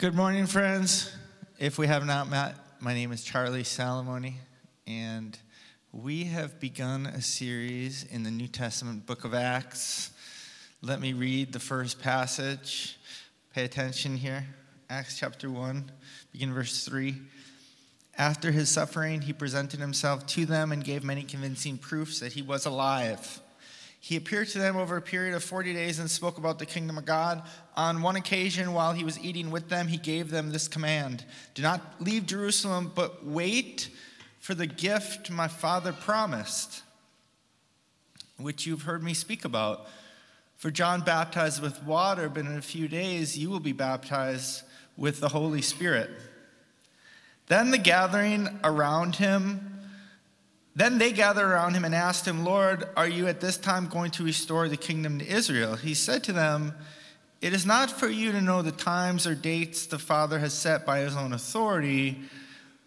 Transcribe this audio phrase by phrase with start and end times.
[0.00, 1.14] Good morning, friends.
[1.58, 4.32] If we have not met, my name is Charlie Salamone,
[4.86, 5.38] and
[5.92, 10.12] we have begun a series in the New Testament book of Acts.
[10.80, 12.98] Let me read the first passage.
[13.54, 14.46] Pay attention here.
[14.88, 15.92] Acts chapter 1,
[16.32, 17.16] begin verse 3.
[18.16, 22.40] After his suffering, he presented himself to them and gave many convincing proofs that he
[22.40, 23.42] was alive.
[24.02, 26.96] He appeared to them over a period of 40 days and spoke about the kingdom
[26.96, 27.42] of God.
[27.76, 31.62] On one occasion, while he was eating with them, he gave them this command Do
[31.62, 33.90] not leave Jerusalem, but wait
[34.40, 36.82] for the gift my father promised,
[38.38, 39.86] which you've heard me speak about.
[40.56, 44.62] For John baptized with water, but in a few days you will be baptized
[44.96, 46.10] with the Holy Spirit.
[47.48, 49.69] Then the gathering around him
[50.74, 54.12] then they gathered around him and asked him, Lord, are you at this time going
[54.12, 55.76] to restore the kingdom to Israel?
[55.76, 56.74] He said to them,
[57.40, 60.86] It is not for you to know the times or dates the Father has set
[60.86, 62.20] by his own authority,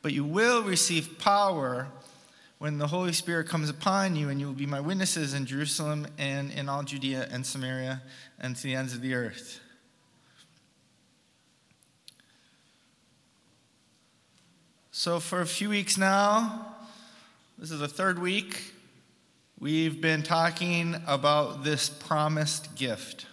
[0.02, 1.88] but you will receive power
[2.58, 6.08] when the Holy Spirit comes upon you, and you will be my witnesses in Jerusalem
[6.18, 8.02] and in all Judea and Samaria
[8.40, 9.60] and to the ends of the earth.
[14.92, 16.73] So, for a few weeks now,
[17.64, 18.74] this is the third week.
[19.58, 23.26] We've been talking about this promised gift.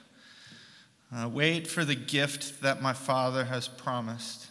[1.12, 4.46] Uh, wait for the gift that my Father has promised.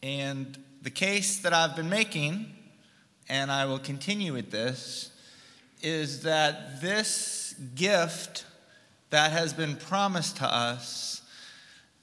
[0.00, 2.46] And the case that I've been making,
[3.28, 5.10] and I will continue with this,
[5.82, 8.44] is that this gift
[9.10, 11.20] that has been promised to us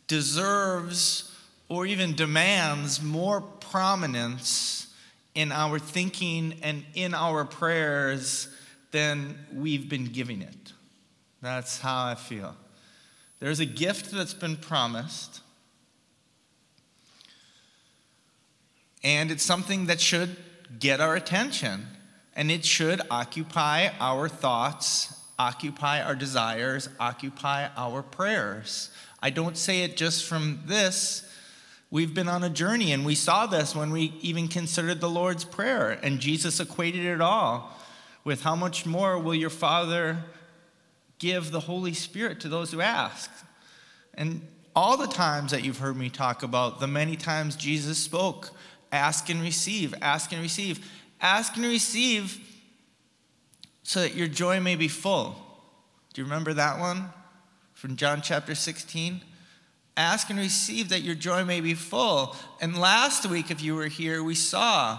[0.08, 1.34] deserves
[1.70, 4.88] or even demands more prominence
[5.40, 8.50] in our thinking and in our prayers
[8.92, 10.74] than we've been giving it.
[11.42, 12.58] That's how I feel.
[13.40, 15.40] There's a gift that's been promised,
[19.02, 20.36] and it's something that should
[20.78, 21.88] get our attention,
[22.36, 28.90] and it should occupy our thoughts, occupy our desires, occupy our prayers.
[29.22, 31.29] I don't say it just from this
[31.92, 35.44] We've been on a journey, and we saw this when we even considered the Lord's
[35.44, 37.76] Prayer, and Jesus equated it all
[38.24, 40.24] with how much more will your Father
[41.18, 43.32] give the Holy Spirit to those who ask?
[44.14, 44.42] And
[44.76, 48.52] all the times that you've heard me talk about, the many times Jesus spoke,
[48.92, 50.88] ask and receive, ask and receive,
[51.20, 52.40] ask and receive
[53.82, 55.36] so that your joy may be full.
[56.14, 57.06] Do you remember that one
[57.74, 59.22] from John chapter 16?
[60.00, 62.34] Ask and receive that your joy may be full.
[62.62, 64.98] And last week, if you were here, we saw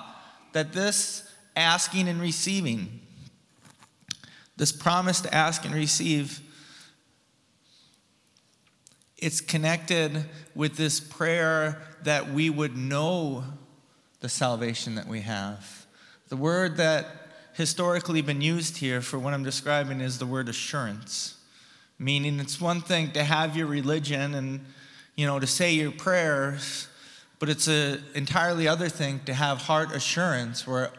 [0.53, 3.01] that this asking and receiving,
[4.59, 6.43] this promise to ask and receive,
[9.17, 13.45] it's connected with this prayer that we would know
[14.21, 15.87] the salvation that we have.
[16.29, 17.07] The word that
[17.55, 21.39] historically been used here for what I'm describing is the word assurance,
[21.99, 24.61] meaning it's one thing to have your religion and
[25.21, 26.89] you know, to say your prayers,
[27.41, 30.93] but it's an entirely other thing to have heart assurance where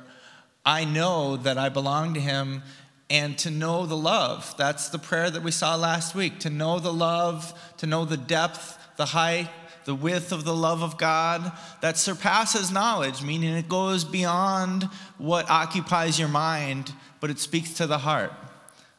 [0.63, 2.61] I know that I belong to Him
[3.09, 4.53] and to know the love.
[4.59, 8.15] That's the prayer that we saw last week to know the love, to know the
[8.15, 9.49] depth, the height,
[9.85, 14.83] the width of the love of God that surpasses knowledge, meaning it goes beyond
[15.17, 18.31] what occupies your mind, but it speaks to the heart.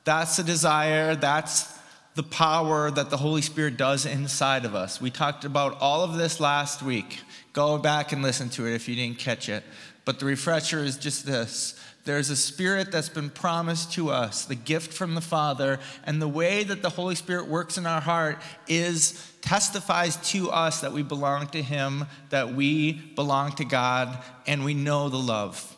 [0.02, 1.71] That's the desire, that's
[2.14, 5.00] the power that the Holy Spirit does inside of us.
[5.00, 7.20] We talked about all of this last week.
[7.52, 9.64] Go back and listen to it if you didn't catch it.
[10.04, 14.56] But the refresher is just this there's a spirit that's been promised to us, the
[14.56, 18.42] gift from the Father, and the way that the Holy Spirit works in our heart
[18.66, 24.18] is testifies to us that we belong to Him, that we belong to God,
[24.48, 25.76] and we know the love.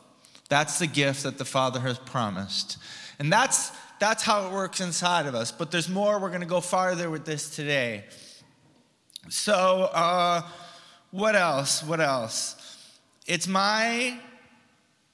[0.48, 2.78] That's the gift that the Father has promised.
[3.18, 5.52] And that's that's how it works inside of us.
[5.52, 6.18] But there's more.
[6.18, 8.04] We're going to go farther with this today.
[9.28, 10.42] So, uh,
[11.10, 11.82] what else?
[11.82, 12.56] What else?
[13.26, 14.18] It's my,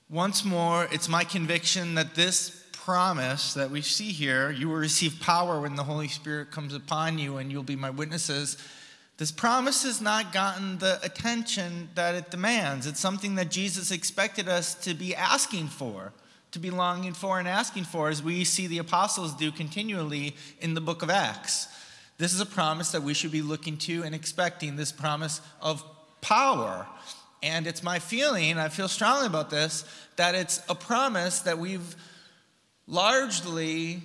[0.08, 5.20] once more, it's my conviction that this promise that we see here, you will receive
[5.20, 8.56] power when the Holy Spirit comes upon you and you'll be my witnesses.
[9.16, 12.86] This promise has not gotten the attention that it demands.
[12.86, 16.12] It's something that Jesus expected us to be asking for
[16.52, 20.74] to be longing for and asking for, as we see the apostles do continually in
[20.74, 21.68] the book of Acts.
[22.18, 25.84] This is a promise that we should be looking to and expecting this promise of
[26.20, 26.86] power.
[27.42, 29.84] And it's my feeling, I feel strongly about this,
[30.16, 31.96] that it's a promise that we've
[32.86, 34.02] largely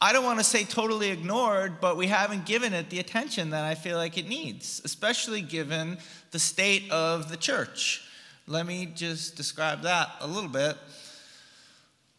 [0.00, 3.64] I don't want to say totally ignored, but we haven't given it the attention that
[3.64, 5.96] I feel like it needs, especially given
[6.30, 8.02] the state of the church.
[8.46, 10.76] Let me just describe that a little bit.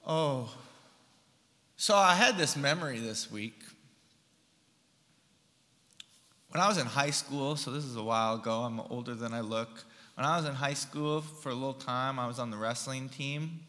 [0.08, 0.54] Oh,
[1.78, 3.64] so I had this memory this week.
[6.50, 9.34] When I was in high school, so this is a while ago, I'm older than
[9.34, 9.84] I look.
[10.14, 13.10] When I was in high school for a little time, I was on the wrestling
[13.10, 13.62] team.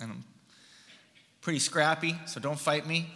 [0.00, 0.24] And I'm
[1.42, 3.12] pretty scrappy, so don't fight me.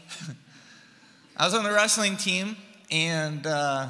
[1.39, 2.55] I was on the wrestling team,
[2.91, 3.89] and uh,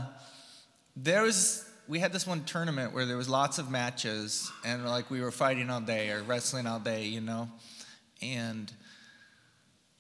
[0.94, 5.10] there was we had this one tournament where there was lots of matches, and like
[5.10, 7.48] we were fighting all day or wrestling all day, you know,
[8.22, 8.72] and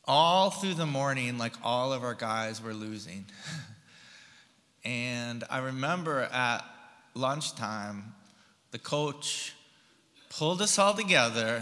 [0.04, 3.24] all through the morning, like all of our guys were losing.
[4.84, 6.60] and I remember at
[7.14, 8.14] lunchtime,
[8.70, 9.52] the coach
[10.28, 11.60] pulled us all together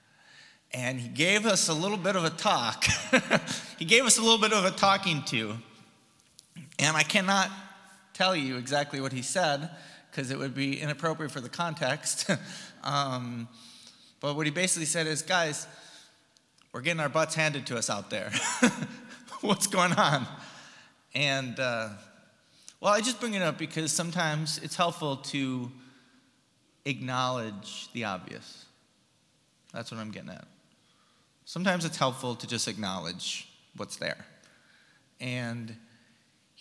[0.72, 2.86] and he gave us a little bit of a talk.
[3.78, 5.54] he gave us a little bit of a talking to.
[6.78, 7.50] And I cannot
[8.20, 9.70] tell you exactly what he said
[10.10, 12.28] because it would be inappropriate for the context.
[12.84, 13.48] um,
[14.20, 15.66] but what he basically said is, guys,
[16.70, 18.30] we're getting our butts handed to us out there.
[19.40, 20.26] What's going on?
[21.14, 21.88] And, uh,
[22.82, 25.72] well, I just bring it up because sometimes it's helpful to
[26.84, 28.66] acknowledge the obvious.
[29.72, 30.44] That's what I'm getting at.
[31.46, 34.26] Sometimes it's helpful to just acknowledge what's there.
[35.22, 35.74] And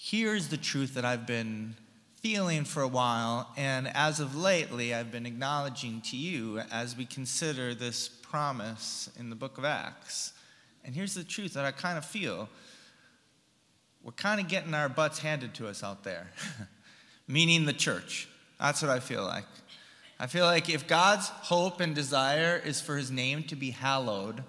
[0.01, 1.75] here's the truth that I've been
[2.21, 7.05] feeling for a while, and as of lately, I've been acknowledging to you as we
[7.05, 10.31] consider this promise in the book of Acts.
[10.85, 12.47] And here's the truth that I kind of feel
[14.01, 16.27] we're kind of getting our butts handed to us out there,
[17.27, 18.29] meaning the church.
[18.57, 19.43] That's what I feel like.
[20.17, 24.43] I feel like if God's hope and desire is for his name to be hallowed,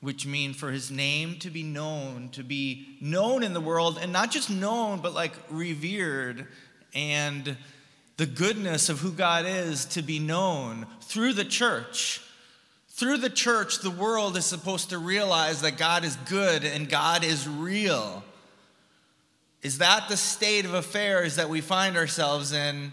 [0.00, 4.12] which mean for his name to be known, to be known in the world, and
[4.12, 6.46] not just known, but like revered,
[6.94, 7.56] and
[8.16, 12.22] the goodness of who God is to be known through the church.
[12.88, 17.24] Through the church, the world is supposed to realize that God is good and God
[17.24, 18.22] is real.
[19.62, 22.92] Is that the state of affairs that we find ourselves in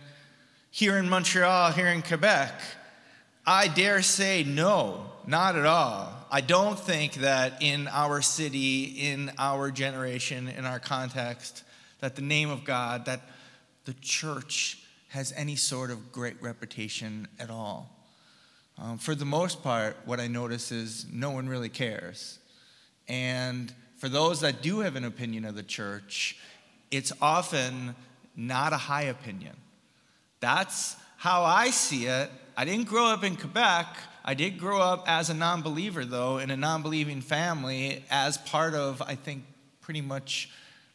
[0.72, 2.54] here in Montreal, here in Quebec?
[3.46, 6.17] I dare say no, not at all.
[6.30, 11.64] I don't think that in our city, in our generation, in our context,
[12.00, 13.22] that the name of God, that
[13.86, 14.80] the church
[15.10, 17.90] has any sort of great reputation at all.
[18.78, 22.40] Um, for the most part, what I notice is no one really cares.
[23.08, 26.38] And for those that do have an opinion of the church,
[26.92, 27.96] it's often
[28.36, 29.56] not a high opinion.
[30.40, 32.30] That's how I see it.
[32.56, 33.88] I didn't grow up in Quebec.
[34.30, 38.38] I did grow up as a non believer, though, in a non believing family, as
[38.38, 39.46] part of, I think,
[39.80, 40.50] pretty much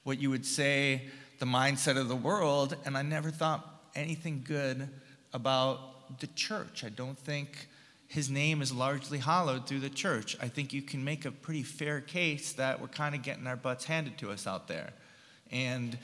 [0.05, 1.09] what you would say
[1.39, 2.77] the mindset of the world.
[2.85, 4.87] And I never thought anything good
[5.33, 6.85] about the church.
[6.85, 7.69] I don't think
[8.07, 10.37] his name is largely hollowed through the church.
[10.43, 13.57] I think you can make a pretty fair case that we're kind of getting our
[13.57, 14.93] butts handed to us out there.
[15.51, 15.97] And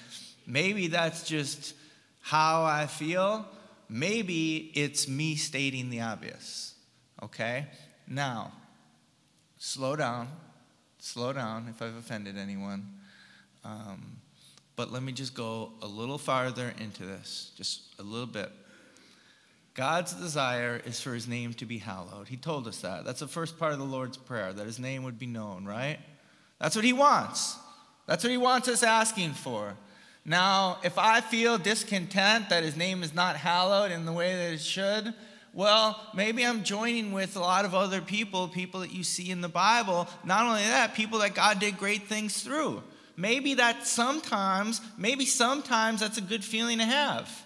[0.46, 1.74] maybe that's just
[2.22, 3.44] how I feel.
[3.90, 6.74] Maybe it's me stating the obvious.
[7.22, 7.66] Okay?
[8.06, 8.52] Now,
[9.58, 10.28] slow down.
[10.98, 12.86] Slow down if I've offended anyone.
[13.64, 14.18] Um,
[14.76, 18.50] but let me just go a little farther into this, just a little bit.
[19.74, 22.28] God's desire is for his name to be hallowed.
[22.28, 23.04] He told us that.
[23.04, 25.98] That's the first part of the Lord's Prayer, that his name would be known, right?
[26.60, 27.56] That's what he wants.
[28.06, 29.76] That's what he wants us asking for.
[30.24, 34.52] Now, if I feel discontent that his name is not hallowed in the way that
[34.52, 35.14] it should,
[35.58, 39.40] well, maybe I'm joining with a lot of other people, people that you see in
[39.40, 40.06] the Bible.
[40.22, 42.80] Not only that, people that God did great things through.
[43.16, 47.44] Maybe that sometimes, maybe sometimes that's a good feeling to have.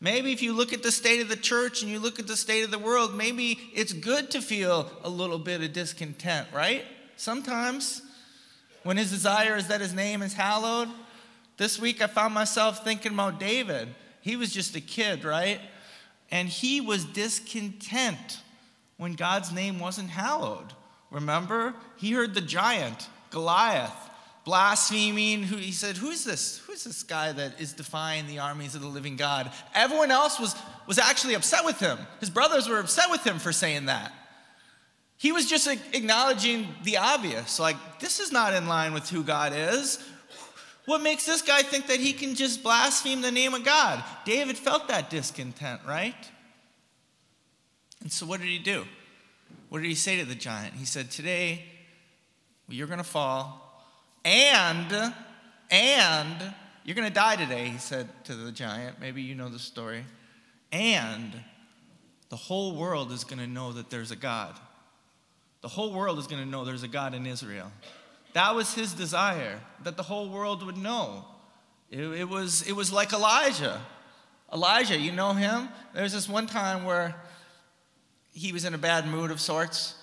[0.00, 2.34] Maybe if you look at the state of the church and you look at the
[2.34, 6.84] state of the world, maybe it's good to feel a little bit of discontent, right?
[7.16, 8.00] Sometimes
[8.84, 10.88] when his desire is that his name is hallowed.
[11.58, 13.88] This week I found myself thinking about David.
[14.22, 15.60] He was just a kid, right?
[16.30, 18.40] And he was discontent
[18.96, 20.72] when God's name wasn't hallowed.
[21.10, 21.74] Remember?
[21.96, 24.10] He heard the giant, Goliath,
[24.44, 25.42] blaspheming.
[25.42, 26.58] Who, he said, Who's this?
[26.66, 29.50] Who's this guy that is defying the armies of the living God?
[29.74, 30.54] Everyone else was,
[30.86, 31.98] was actually upset with him.
[32.20, 34.12] His brothers were upset with him for saying that.
[35.16, 39.52] He was just acknowledging the obvious like, this is not in line with who God
[39.54, 39.98] is.
[40.86, 44.02] What makes this guy think that he can just blaspheme the name of God?
[44.24, 46.14] David felt that discontent, right?
[48.00, 48.84] And so what did he do?
[49.68, 50.74] What did he say to the giant?
[50.74, 51.64] He said, Today,
[52.68, 53.84] You're going to fall.
[54.24, 55.14] And,
[55.70, 59.00] and, you're going to die today, he said to the giant.
[59.00, 60.04] Maybe you know the story.
[60.72, 61.32] And
[62.28, 64.54] the whole world is going to know that there's a God.
[65.62, 67.70] The whole world is going to know there's a God in Israel.
[68.32, 71.24] That was his desire, that the whole world would know.
[71.90, 73.80] It, it, was, it was like Elijah.
[74.52, 75.68] Elijah, you know him?
[75.94, 77.14] There's this one time where
[78.32, 79.94] he was in a bad mood of sorts,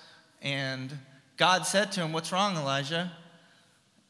[0.42, 0.92] and
[1.38, 3.12] God said to him, What's wrong, Elijah?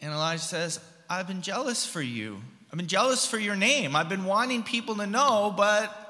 [0.01, 2.41] And Elijah says, I've been jealous for you.
[2.71, 3.95] I've been jealous for your name.
[3.95, 6.06] I've been wanting people to know, but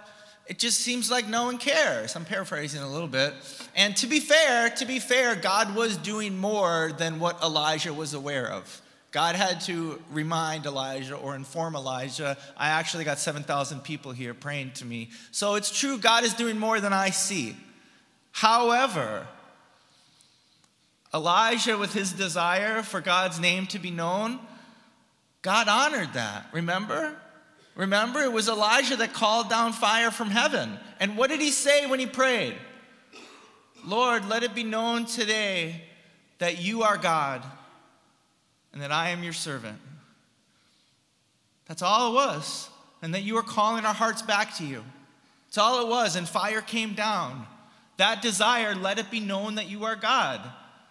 [0.48, 2.16] it just seems like no one cares.
[2.16, 3.34] I'm paraphrasing a little bit.
[3.76, 8.14] And to be fair, to be fair, God was doing more than what Elijah was
[8.14, 8.82] aware of.
[9.12, 14.72] God had to remind Elijah or inform Elijah, I actually got 7,000 people here praying
[14.76, 15.10] to me.
[15.32, 17.56] So it's true, God is doing more than I see.
[18.32, 19.26] However,
[21.14, 24.40] Elijah, with his desire for God's name to be known,
[25.42, 26.46] God honored that.
[26.52, 27.16] Remember?
[27.78, 30.80] Remember, it was Elijah that called down fire from heaven.
[31.00, 32.56] And what did he say when he prayed?
[33.86, 35.84] Lord, let it be known today
[36.40, 37.44] that you are God
[38.74, 39.80] and that I am your servant.
[41.68, 42.68] That's all it was.
[43.04, 44.84] And that you are calling our hearts back to you.
[45.46, 46.16] That's all it was.
[46.16, 47.46] And fire came down.
[47.98, 50.42] That desire, let it be known that you are God.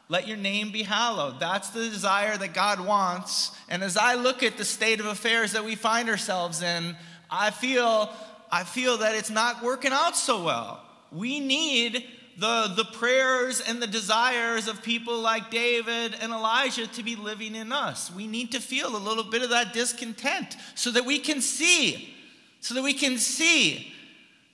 [0.08, 1.40] Let your name be hallowed.
[1.40, 3.50] That's the desire that God wants.
[3.68, 6.96] And as I look at the state of affairs that we find ourselves in,
[7.28, 8.12] I feel,
[8.50, 10.80] I feel that it's not working out so well.
[11.10, 12.04] We need
[12.38, 17.56] the, the prayers and the desires of people like David and Elijah to be living
[17.56, 18.12] in us.
[18.12, 22.14] We need to feel a little bit of that discontent so that we can see,
[22.60, 23.92] so that we can see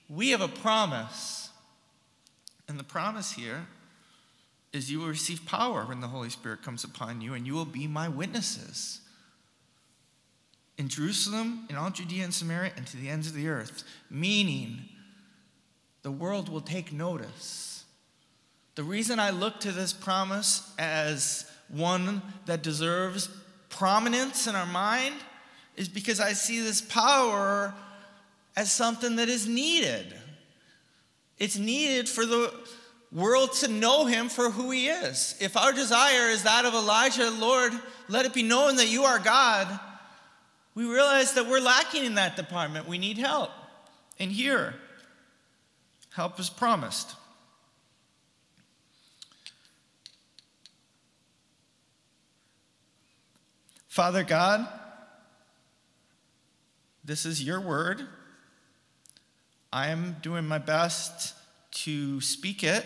[0.09, 1.49] we have a promise.
[2.67, 3.67] And the promise here
[4.73, 7.65] is you will receive power when the Holy Spirit comes upon you, and you will
[7.65, 9.01] be my witnesses
[10.77, 13.83] in Jerusalem, in all Judea and Samaria, and to the ends of the earth.
[14.09, 14.79] Meaning,
[16.01, 17.85] the world will take notice.
[18.75, 23.29] The reason I look to this promise as one that deserves
[23.69, 25.15] prominence in our mind
[25.75, 27.73] is because I see this power
[28.55, 30.13] as something that is needed.
[31.37, 32.53] It's needed for the
[33.13, 35.35] world to know him for who he is.
[35.39, 37.71] If our desire is that of Elijah, Lord,
[38.09, 39.79] let it be known that you are God,
[40.75, 42.87] we realize that we're lacking in that department.
[42.87, 43.51] We need help.
[44.19, 44.73] And here,
[46.11, 47.15] help is promised.
[53.87, 54.67] Father God,
[57.05, 58.01] this is your word.
[59.71, 61.35] I am doing my best
[61.73, 62.85] to speak it.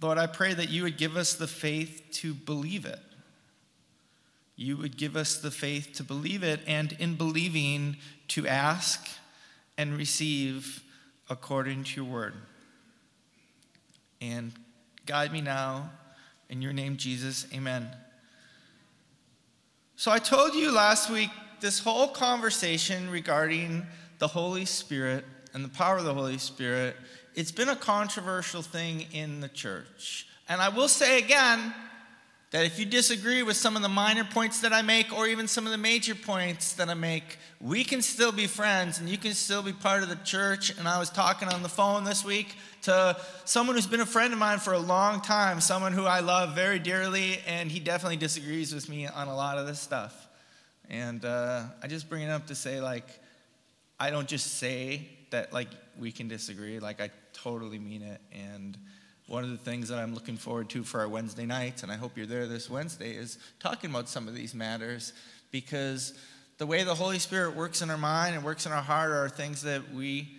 [0.00, 2.98] Lord, I pray that you would give us the faith to believe it.
[4.56, 7.96] You would give us the faith to believe it, and in believing,
[8.28, 9.08] to ask
[9.76, 10.82] and receive
[11.28, 12.34] according to your word.
[14.20, 14.52] And
[15.06, 15.90] guide me now
[16.48, 17.46] in your name, Jesus.
[17.52, 17.88] Amen.
[19.96, 21.30] So I told you last week
[21.60, 23.86] this whole conversation regarding
[24.18, 26.96] the Holy Spirit and the power of the Holy Spirit,
[27.34, 30.26] it's been a controversial thing in the church.
[30.48, 31.74] And I will say again
[32.50, 35.48] that if you disagree with some of the minor points that I make, or even
[35.48, 39.16] some of the major points that I make, we can still be friends and you
[39.16, 40.76] can still be part of the church.
[40.78, 43.16] And I was talking on the phone this week to
[43.46, 46.54] someone who's been a friend of mine for a long time, someone who I love
[46.54, 50.28] very dearly, and he definitely disagrees with me on a lot of this stuff.
[50.90, 53.06] And uh, I just bring it up to say, like,
[53.98, 56.78] I don't just say that like we can disagree.
[56.78, 58.20] Like I totally mean it.
[58.32, 58.78] And
[59.26, 61.96] one of the things that I'm looking forward to for our Wednesday nights, and I
[61.96, 65.12] hope you're there this Wednesday, is talking about some of these matters
[65.50, 66.14] because
[66.58, 69.28] the way the Holy Spirit works in our mind and works in our heart are
[69.28, 70.36] things that we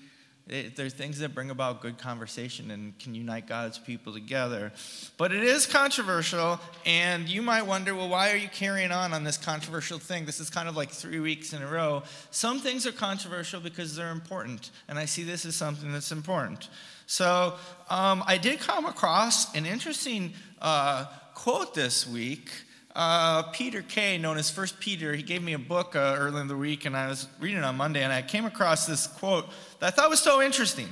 [0.47, 4.73] it, they're things that bring about good conversation and can unite God's people together.
[5.17, 9.23] But it is controversial, and you might wonder, well, why are you carrying on on
[9.23, 10.25] this controversial thing?
[10.25, 12.03] This is kind of like three weeks in a row.
[12.31, 16.67] Some things are controversial because they're important, and I see this as something that's important.
[17.05, 17.55] So
[17.89, 22.51] um, I did come across an interesting uh, quote this week.
[22.95, 26.47] Uh, Peter Kay, known as First Peter, he gave me a book uh, early in
[26.47, 29.47] the week, and I was reading it on Monday, and I came across this quote
[29.83, 30.87] that I thought was so interesting.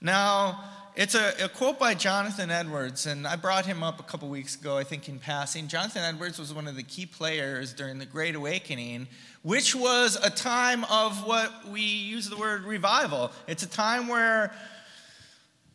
[0.00, 0.64] Now,
[0.96, 4.56] it's a, a, quote by Jonathan Edwards, and I brought him up a couple weeks
[4.56, 5.68] ago, I think, in passing.
[5.68, 9.06] Jonathan Edwards was one of the key players during the Great Awakening,
[9.42, 13.30] which was a time of what we use the word revival.
[13.46, 14.52] It's a time where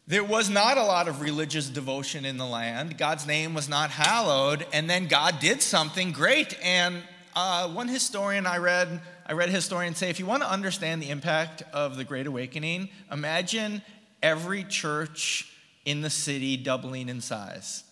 [0.07, 2.97] there was not a lot of religious devotion in the land.
[2.97, 6.57] God's name was not hallowed, and then God did something great.
[6.61, 7.01] And
[7.33, 8.99] uh, one historian I read,
[9.31, 12.27] I read a historian say, if you want to understand the impact of the Great
[12.27, 13.81] Awakening, imagine
[14.21, 15.49] every church
[15.85, 17.85] in the city doubling in size,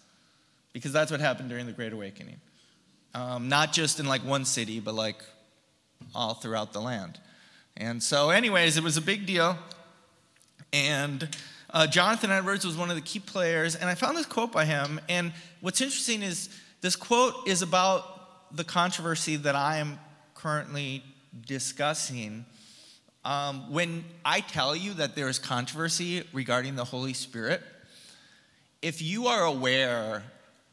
[0.74, 2.42] because that's what happened during the Great Awakening.
[3.14, 5.24] Um, not just in like one city, but like
[6.14, 7.22] all throughout the land.
[7.78, 9.58] And so, anyways, it was a big deal.
[10.74, 11.26] And
[11.70, 14.66] uh, Jonathan Edwards was one of the key players, and I found this quote by
[14.66, 15.00] him.
[15.08, 15.32] And
[15.62, 16.50] what's interesting is
[16.82, 20.00] this quote is about the controversy that I am
[20.36, 21.02] currently
[21.46, 22.46] discussing.
[23.26, 27.62] Um, when I tell you that there is controversy regarding the Holy Spirit,
[28.82, 30.24] if you are aware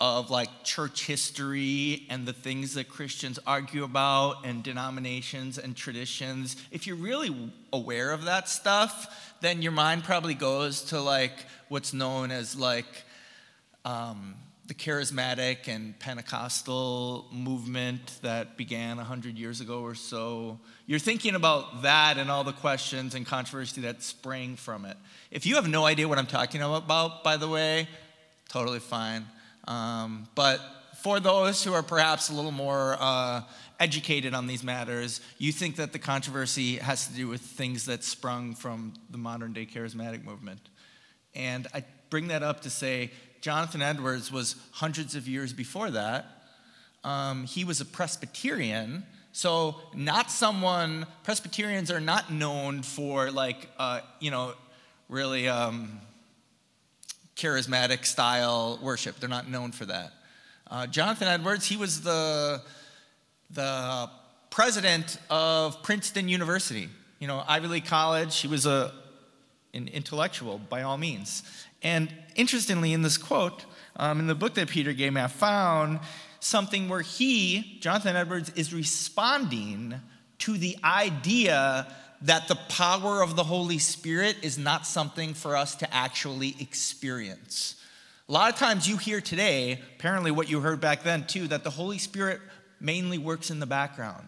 [0.00, 6.56] of like church history and the things that Christians argue about and denominations and traditions,
[6.70, 11.92] if you're really aware of that stuff, then your mind probably goes to like what's
[11.92, 13.04] known as like
[13.84, 14.34] um,
[14.66, 20.58] the charismatic and Pentecostal movement that began 100 years ago or so.
[20.86, 24.96] You're thinking about that and all the questions and controversy that sprang from it.
[25.30, 27.88] If you have no idea what I'm talking about, by the way,
[28.48, 29.26] totally fine.
[29.68, 30.60] Um, but
[31.02, 33.42] for those who are perhaps a little more uh,
[33.78, 38.02] educated on these matters, you think that the controversy has to do with things that
[38.02, 40.60] sprung from the modern day charismatic movement.
[41.34, 43.10] And I bring that up to say
[43.46, 46.26] Jonathan Edwards was hundreds of years before that.
[47.04, 54.00] Um, he was a Presbyterian, so not someone, Presbyterians are not known for like, uh,
[54.18, 54.54] you know,
[55.08, 55.48] really.
[55.48, 56.00] Um,
[57.36, 59.20] charismatic style worship.
[59.20, 60.12] They're not known for that.
[60.68, 62.62] Uh, Jonathan Edwards, he was the,
[63.50, 64.10] the
[64.50, 66.88] president of Princeton University,
[67.20, 68.40] you know, Ivy League College.
[68.40, 68.92] He was a,
[69.74, 71.42] an intellectual by all means.
[71.86, 73.64] And interestingly, in this quote,
[73.94, 76.00] um, in the book that Peter gave me, I found
[76.40, 79.94] something where he, Jonathan Edwards, is responding
[80.40, 81.86] to the idea
[82.22, 87.76] that the power of the Holy Spirit is not something for us to actually experience.
[88.28, 91.62] A lot of times you hear today, apparently what you heard back then too, that
[91.62, 92.40] the Holy Spirit
[92.80, 94.26] mainly works in the background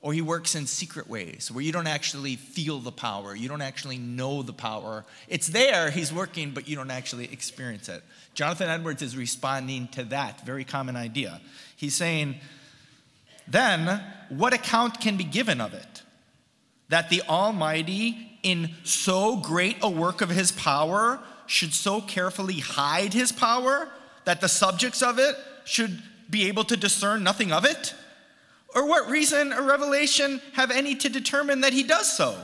[0.00, 3.62] or he works in secret ways where you don't actually feel the power, you don't
[3.62, 5.04] actually know the power.
[5.28, 8.02] It's there, he's working, but you don't actually experience it.
[8.34, 11.40] Jonathan Edwards is responding to that very common idea.
[11.76, 12.36] He's saying,
[13.48, 16.02] then what account can be given of it?
[16.88, 23.12] that the Almighty, in so great a work of his power, should so carefully hide
[23.12, 23.88] his power
[24.24, 27.94] that the subjects of it should be able to discern nothing of it?
[28.74, 32.36] Or what reason or revelation have any to determine that he does so?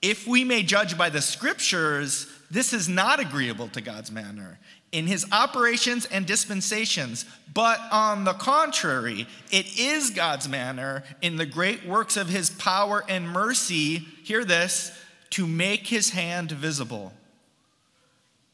[0.00, 4.58] If we may judge by the scriptures, this is not agreeable to God's manner
[4.94, 11.46] in his operations and dispensations, but on the contrary, it is God's manner in the
[11.46, 14.96] great works of his power and mercy, hear this,
[15.30, 17.12] to make his hand visible.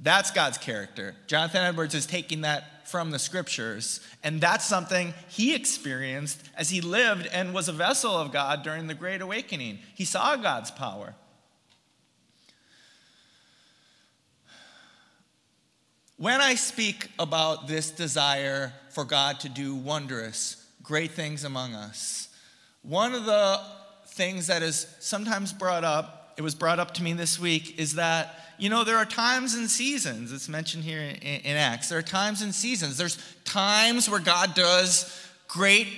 [0.00, 1.14] That's God's character.
[1.26, 6.80] Jonathan Edwards is taking that from the scriptures, and that's something he experienced as he
[6.80, 9.78] lived and was a vessel of God during the Great Awakening.
[9.94, 11.14] He saw God's power.
[16.16, 22.28] When I speak about this desire for God to do wondrous, great things among us,
[22.82, 23.60] one of the
[24.06, 27.94] things that is sometimes brought up, it was brought up to me this week, is
[27.94, 30.32] that, you know, there are times and seasons.
[30.32, 31.88] It's mentioned here in, in Acts.
[31.88, 32.96] There are times and seasons.
[32.96, 35.88] There's times where God does great,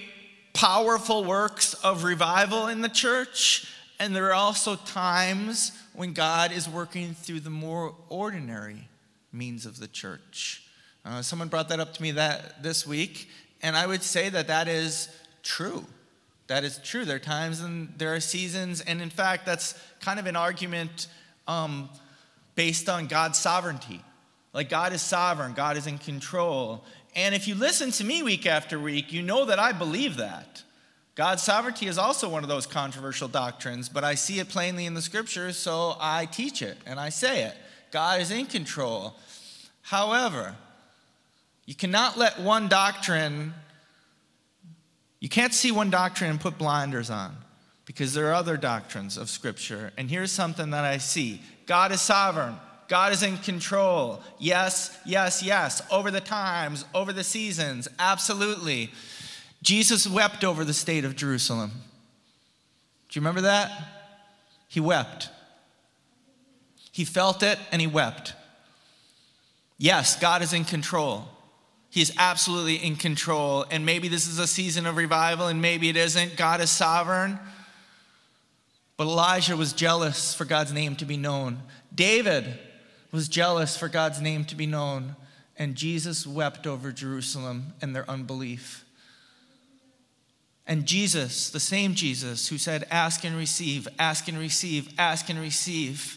[0.55, 6.68] powerful works of revival in the church, and there are also times when God is
[6.68, 8.88] working through the more ordinary
[9.33, 10.64] means of the church.
[11.05, 13.29] Uh, someone brought that up to me that this week,
[13.62, 15.09] and I would say that that is
[15.42, 15.85] true.
[16.53, 17.07] That is true.
[17.07, 21.09] There are times and there are seasons, and in fact, that's kind of an argument
[21.49, 21.88] um,
[22.57, 24.03] based on God's sovereignty.
[24.53, 26.85] Like God is sovereign, God is in control.
[27.17, 30.62] And if you listen to me week after week, you know that I believe that.
[31.15, 34.93] God's sovereignty is also one of those controversial doctrines, but I see it plainly in
[34.93, 37.57] the scriptures, so I teach it and I say it.
[37.93, 39.15] God is in control.
[39.81, 40.55] However,
[41.65, 43.55] you cannot let one doctrine,
[45.23, 47.37] you can't see one doctrine and put blinders on
[47.85, 49.93] because there are other doctrines of Scripture.
[49.97, 52.57] And here's something that I see God is sovereign.
[52.89, 54.21] God is in control.
[54.41, 55.81] Yes, yes, yes.
[55.93, 58.91] Over the times, over the seasons, absolutely.
[59.63, 61.71] Jesus wept over the state of Jerusalem.
[61.71, 63.71] Do you remember that?
[64.67, 65.29] He wept.
[66.91, 68.35] He felt it and he wept.
[69.79, 71.29] Yes, God is in control.
[71.92, 73.66] He's absolutely in control.
[73.70, 76.38] And maybe this is a season of revival and maybe it isn't.
[76.38, 77.38] God is sovereign.
[78.96, 81.61] But Elijah was jealous for God's name to be known.
[81.94, 82.59] David
[83.11, 85.16] was jealous for God's name to be known.
[85.59, 88.87] And Jesus wept over Jerusalem and their unbelief.
[90.66, 95.38] And Jesus, the same Jesus who said, Ask and receive, ask and receive, ask and
[95.38, 96.16] receive.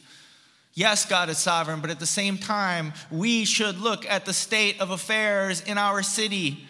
[0.75, 4.79] Yes, God is sovereign, but at the same time, we should look at the state
[4.81, 6.67] of affairs in our city.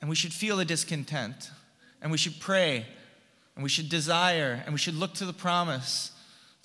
[0.00, 1.50] And we should feel a discontent.
[2.00, 2.86] And we should pray.
[3.54, 4.62] And we should desire.
[4.64, 6.12] And we should look to the promise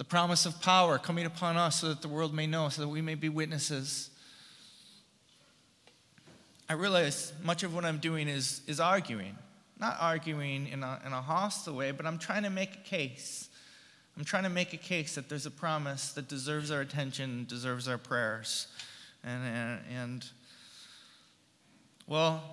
[0.01, 2.87] the promise of power coming upon us so that the world may know, so that
[2.87, 4.09] we may be witnesses.
[6.67, 9.37] I realize much of what I'm doing is, is arguing.
[9.79, 13.49] Not arguing in a, in a hostile way, but I'm trying to make a case.
[14.21, 17.87] I'm trying to make a case that there's a promise that deserves our attention, deserves
[17.87, 18.67] our prayers.
[19.23, 20.25] And, and, and
[22.05, 22.43] well,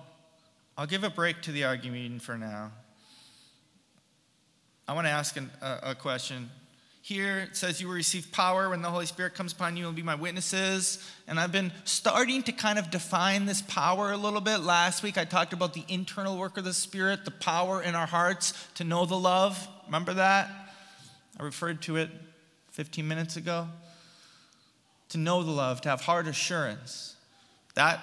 [0.75, 2.71] I'll give a break to the argument for now.
[4.87, 6.49] I want to ask an, a, a question.
[7.03, 9.95] Here it says you will receive power when the Holy Spirit comes upon you and
[9.95, 11.07] be my witnesses.
[11.27, 14.61] And I've been starting to kind of define this power a little bit.
[14.61, 18.07] Last week I talked about the internal work of the Spirit, the power in our
[18.07, 19.67] hearts to know the love.
[19.85, 20.58] Remember that?
[21.39, 22.09] I referred to it
[22.71, 23.67] 15 minutes ago.
[25.09, 27.15] To know the love, to have heart assurance.
[27.73, 27.99] That,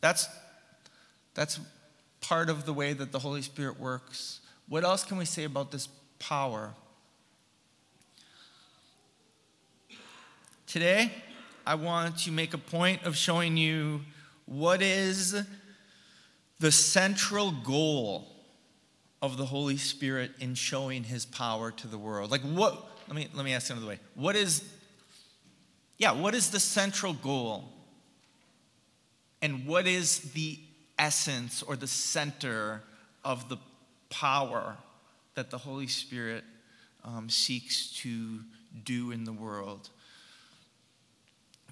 [0.00, 0.28] that's,
[1.34, 1.58] that's
[2.20, 4.40] part of the way that the Holy Spirit works.
[4.68, 5.88] What else can we say about this
[6.18, 6.74] power?
[10.66, 11.10] Today,
[11.66, 14.02] I want to make a point of showing you
[14.46, 15.42] what is
[16.60, 18.33] the central goal
[19.24, 22.30] of the Holy Spirit in showing his power to the world.
[22.30, 23.98] Like what let me let me ask another way.
[24.14, 24.62] What is
[25.96, 27.70] yeah, what is the central goal?
[29.40, 30.58] And what is the
[30.98, 32.82] essence or the center
[33.24, 33.58] of the
[34.10, 34.76] power
[35.34, 36.44] that the Holy Spirit
[37.04, 38.40] um, seeks to
[38.84, 39.90] do in the world?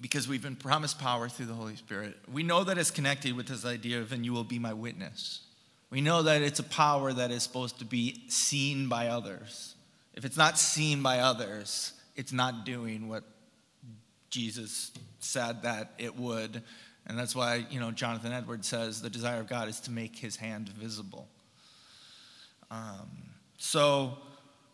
[0.01, 2.17] because we've been promised power through the Holy Spirit.
[2.29, 5.39] We know that it's connected with this idea of, and you will be my witness.
[5.93, 9.75] We know that it's a power that is supposed to be seen by others.
[10.15, 13.23] If it's not seen by others, it's not doing what
[14.31, 16.63] Jesus said that it would.
[17.05, 20.15] And that's why, you know, Jonathan Edwards says the desire of God is to make
[20.15, 21.27] his hand visible.
[22.71, 23.07] Um,
[23.59, 24.17] so,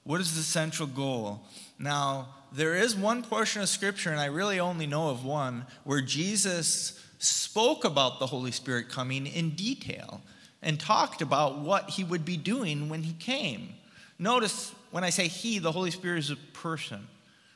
[0.05, 1.41] what is the central goal?
[1.77, 5.99] Now, there is one portion of Scripture, and I really only know of one, where
[5.99, 10.21] Jesus spoke about the Holy Spirit coming in detail
[10.61, 13.75] and talked about what he would be doing when he came.
[14.17, 17.07] Notice when I say he, the Holy Spirit is a person.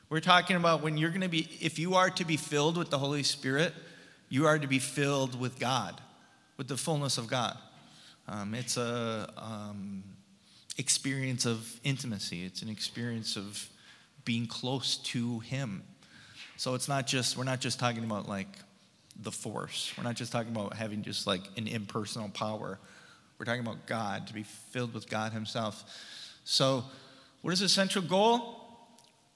[0.09, 2.89] We're talking about when you're going to be, if you are to be filled with
[2.89, 3.73] the Holy Spirit,
[4.29, 5.99] you are to be filled with God,
[6.57, 7.57] with the fullness of God.
[8.27, 10.03] Um, it's a um,
[10.77, 12.45] experience of intimacy.
[12.45, 13.67] It's an experience of
[14.23, 15.83] being close to Him.
[16.57, 18.47] So it's not just, we're not just talking about like
[19.21, 19.93] the force.
[19.97, 22.79] We're not just talking about having just like an impersonal power.
[23.37, 25.83] We're talking about God, to be filled with God Himself.
[26.43, 26.83] So,
[27.41, 28.59] what is the central goal?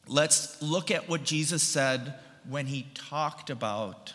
[0.07, 2.15] Let's look at what Jesus said
[2.47, 4.13] when He talked about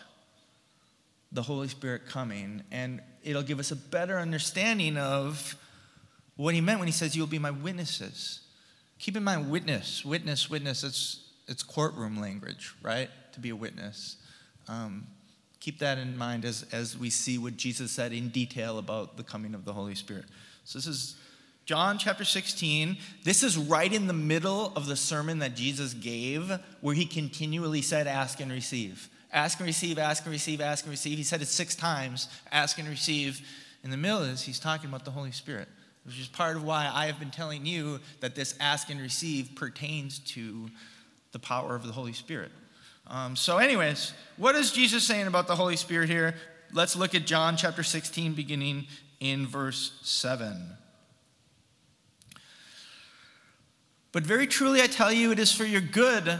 [1.31, 5.55] the Holy Spirit coming, and it'll give us a better understanding of
[6.35, 8.41] what He meant when He says, You'll be my witnesses.
[8.99, 13.09] Keep in mind, witness, witness, witness, it's, it's courtroom language, right?
[13.33, 14.17] To be a witness.
[14.67, 15.07] Um,
[15.63, 19.23] keep that in mind as, as we see what Jesus said in detail about the
[19.23, 20.25] coming of the Holy Spirit.
[20.65, 21.15] So this is
[21.65, 22.97] John chapter 16.
[23.23, 27.81] This is right in the middle of the sermon that Jesus gave, where he continually
[27.81, 29.09] said, Ask and receive.
[29.31, 31.17] Ask and receive, ask and receive, ask and receive.
[31.17, 33.41] He said it six times ask and receive.
[33.85, 35.69] In the middle of this, he's talking about the Holy Spirit
[36.05, 39.51] which is part of why I have been telling you that this ask and receive
[39.55, 40.69] pertains to
[41.31, 42.51] the power of the Holy Spirit.
[43.07, 46.35] Um, so, anyways, what is Jesus saying about the Holy Spirit here?
[46.71, 48.87] Let's look at John chapter 16, beginning
[49.19, 50.77] in verse 7.
[54.11, 56.39] But very truly, I tell you, it is for your good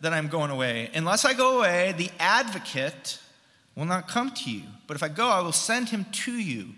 [0.00, 0.90] that I'm going away.
[0.94, 3.18] Unless I go away, the advocate
[3.74, 4.64] will not come to you.
[4.86, 6.68] But if I go, I will send him to you.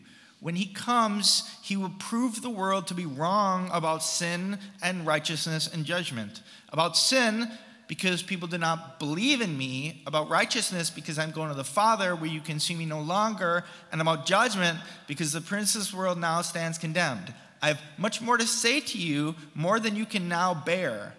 [0.41, 5.69] When he comes, he will prove the world to be wrong about sin and righteousness
[5.73, 6.43] and judgment.
[6.69, 7.51] About sin,
[7.89, 10.03] because people do not believe in me.
[10.07, 13.65] About righteousness, because I'm going to the Father where you can see me no longer.
[13.93, 17.33] And about judgment, because the prince of this world now stands condemned.
[17.63, 21.15] I have much more to say to you, more than you can now bear.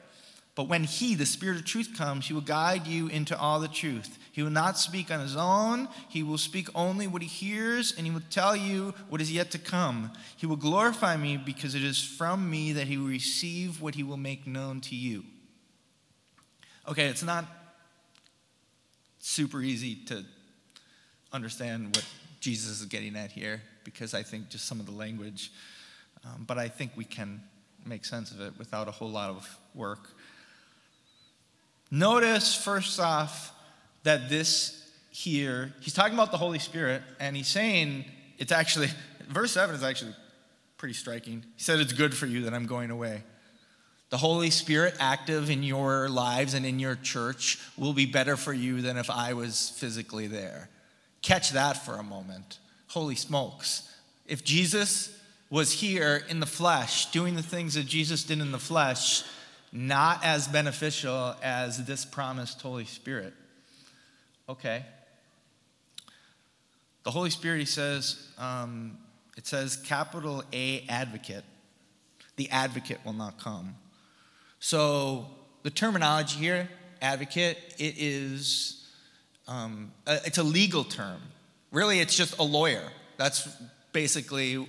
[0.56, 3.68] But when He, the Spirit of truth, comes, He will guide you into all the
[3.68, 4.18] truth.
[4.32, 5.88] He will not speak on His own.
[6.10, 9.52] He will speak only what He hears, and He will tell you what is yet
[9.52, 10.12] to come.
[10.36, 14.04] He will glorify me because it is from me that He will receive what He
[14.04, 15.24] will make known to you.
[16.88, 17.46] Okay, it's not
[19.20, 20.24] super easy to
[21.34, 22.06] understand what
[22.40, 25.52] Jesus is getting at here because I think just some of the language,
[26.24, 27.42] um, but I think we can
[27.86, 30.12] make sense of it without a whole lot of work.
[31.92, 33.54] Notice, first off,
[34.04, 38.06] that this here, he's talking about the Holy Spirit, and he's saying
[38.38, 38.88] it's actually,
[39.28, 40.16] verse 7 is actually
[40.78, 41.44] pretty striking.
[41.56, 43.24] He said, It's good for you that I'm going away.
[44.10, 48.54] The Holy Spirit active in your lives and in your church will be better for
[48.54, 50.70] you than if I was physically there.
[51.22, 52.60] Catch that for a moment.
[52.88, 53.94] Holy smokes.
[54.26, 55.14] If Jesus
[55.50, 59.24] was here in the flesh, doing the things that Jesus did in the flesh,
[59.74, 63.34] not as beneficial as this promised Holy Spirit.
[64.48, 64.86] Okay.
[67.04, 68.98] The Holy Spirit, he says, um,
[69.36, 71.44] it says capital A advocate.
[72.38, 73.76] The advocate will not come.
[74.60, 75.28] So
[75.64, 76.70] the terminology here,
[77.02, 78.88] advocate, it is,
[79.48, 81.22] um, a, it's a legal term.
[81.72, 82.84] Really, it's just a lawyer.
[83.18, 83.48] That's
[83.92, 84.68] basically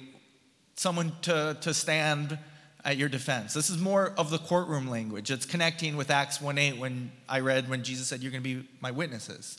[0.75, 2.39] someone to, to stand
[2.85, 3.55] at your defense.
[3.55, 5.31] This is more of the courtroom language.
[5.31, 8.69] It's connecting with Acts 1:8 when I read when Jesus said, You're going to be
[8.81, 9.59] my witnesses.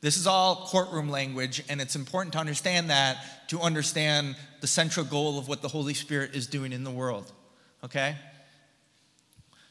[0.00, 5.06] This is all courtroom language, and it's important to understand that to understand the central
[5.06, 7.32] goal of what the Holy Spirit is doing in the world.
[7.82, 8.16] Okay?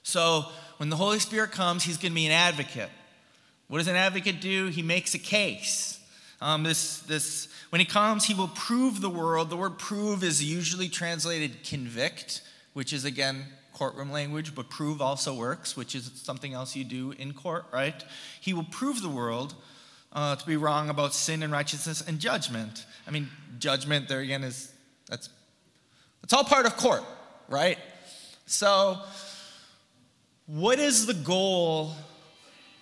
[0.04, 0.46] So,
[0.78, 2.90] when the Holy Spirit comes, he's going to be an advocate.
[3.68, 4.68] What does an advocate do?
[4.68, 6.00] He makes a case.
[6.42, 9.50] Um, this, this, when he comes, he will prove the world.
[9.50, 12.42] The word prove is usually translated convict
[12.74, 17.12] which is again courtroom language, but prove also works, which is something else you do
[17.18, 18.04] in court, right?
[18.40, 19.56] He will prove the world
[20.12, 22.86] uh, to be wrong about sin and righteousness and judgment.
[23.08, 24.72] I mean, judgment there again is
[25.08, 25.30] that's
[26.22, 27.04] that's all part of court,
[27.50, 27.78] right?
[28.46, 29.00] So,
[30.46, 31.94] what is the goal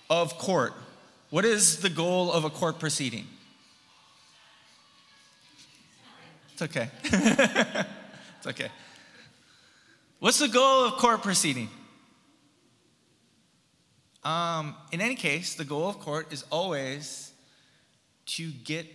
[0.10, 0.74] of court?
[1.30, 3.28] What is the goal of a court proceeding?
[6.54, 6.89] It's okay.
[7.04, 8.69] it's okay.
[10.19, 11.69] What's the goal of court proceeding?
[14.24, 17.32] Um, in any case, the goal of court is always
[18.28, 18.86] to get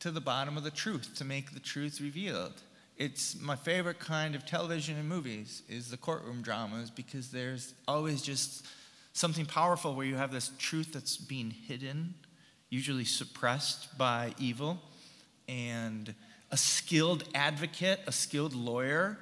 [0.00, 2.52] to the bottom of the truth, to make the truth revealed.
[2.96, 8.22] It's my favorite kind of television and movies is the courtroom dramas because there's always
[8.22, 8.66] just
[9.12, 12.14] something powerful where you have this truth that's being hidden,
[12.70, 14.80] usually suppressed by evil,
[15.48, 16.14] and
[16.50, 19.18] a skilled advocate, a skilled lawyer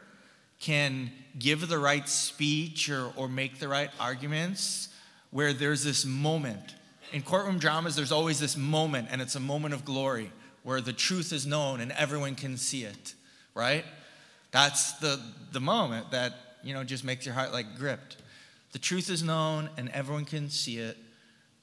[0.61, 4.91] can give the right speech or, or make the right arguments
[5.31, 6.75] where there's this moment.
[7.13, 10.31] In courtroom dramas, there's always this moment, and it's a moment of glory
[10.63, 13.15] where the truth is known and everyone can see it,
[13.55, 13.85] right?
[14.51, 15.21] That's the,
[15.53, 18.17] the moment that, you know, just makes your heart like gripped.
[18.73, 20.97] The truth is known and everyone can see it,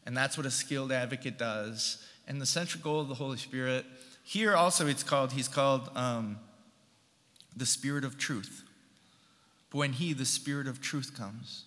[0.06, 2.06] and that's what a skilled advocate does.
[2.28, 3.86] And the central goal of the Holy Spirit,
[4.24, 6.38] here also it's called, he's called um,
[7.56, 8.64] the Spirit of Truth
[9.72, 11.66] But when He, the Spirit of truth, comes.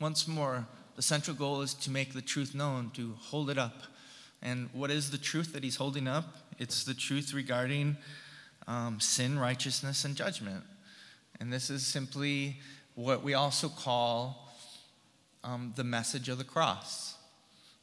[0.00, 3.82] Once more, the central goal is to make the truth known, to hold it up.
[4.42, 6.24] And what is the truth that He's holding up?
[6.58, 7.96] It's the truth regarding
[8.66, 10.64] um, sin, righteousness, and judgment.
[11.40, 12.58] And this is simply
[12.94, 14.52] what we also call
[15.44, 17.16] um, the message of the cross.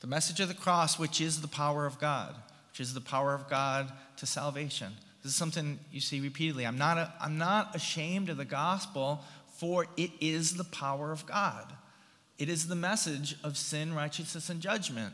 [0.02, 2.36] The message of the cross, which is the power of God,
[2.72, 4.92] which is the power of God to salvation.
[5.22, 6.66] This is something you see repeatedly.
[6.66, 9.24] I'm not, a, I'm not ashamed of the gospel,
[9.56, 11.72] for it is the power of God.
[12.38, 15.14] It is the message of sin, righteousness, and judgment.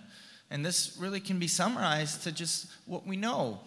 [0.50, 3.60] And this really can be summarized to just what we know.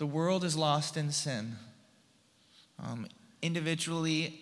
[0.00, 1.56] The world is lost in sin.
[2.82, 3.06] Um,
[3.42, 4.40] individually,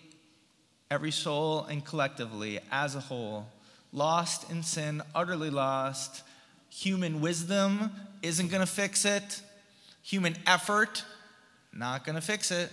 [0.89, 3.45] every soul, and collectively, as a whole,
[3.91, 6.23] lost in sin, utterly lost.
[6.69, 7.91] Human wisdom
[8.21, 9.41] isn't going to fix it.
[10.01, 11.03] Human effort,
[11.73, 12.71] not going to fix it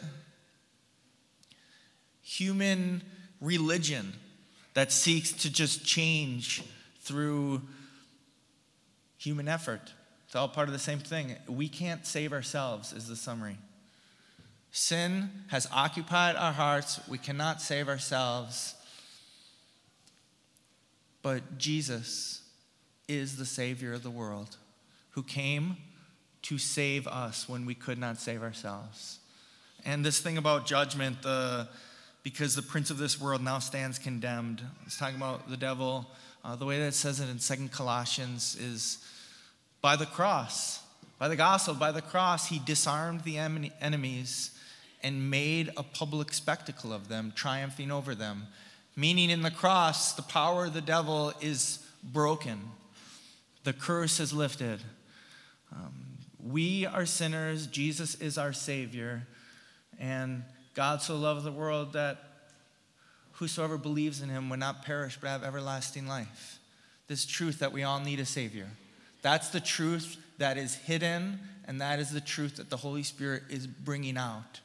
[2.27, 3.01] human
[3.41, 4.13] religion
[4.75, 6.61] that seeks to just change
[7.01, 7.63] through
[9.17, 9.93] human effort.
[10.27, 11.37] It's all part of the same thing.
[11.49, 13.59] We can't save ourselves, is the summary.
[14.73, 17.01] Sin has occupied our hearts.
[17.09, 18.75] We cannot save ourselves.
[21.23, 22.43] But Jesus
[23.09, 24.57] is the Savior of the world
[25.11, 25.77] who came
[26.43, 29.19] to save us when we could not save ourselves.
[29.85, 31.69] And this thing about judgment, the
[32.23, 34.61] because the prince of this world now stands condemned.
[34.85, 36.11] It's talking about the devil.
[36.45, 38.99] Uh, the way that it says it in Second Colossians is
[39.81, 40.83] by the cross,
[41.19, 44.51] by the gospel, by the cross, he disarmed the enemies
[45.03, 48.47] and made a public spectacle of them, triumphing over them.
[48.97, 52.61] Meaning, in the cross, the power of the devil is broken,
[53.65, 54.81] the curse is lifted.
[55.73, 55.93] Um,
[56.43, 59.27] we are sinners, Jesus is our Savior,
[59.99, 62.19] and God so loved the world that
[63.33, 66.59] whosoever believes in him would not perish but have everlasting life.
[67.09, 68.69] This truth that we all need a Savior.
[69.27, 73.43] That's the truth that is hidden, and that is the truth that the Holy Spirit
[73.51, 74.61] is bringing out.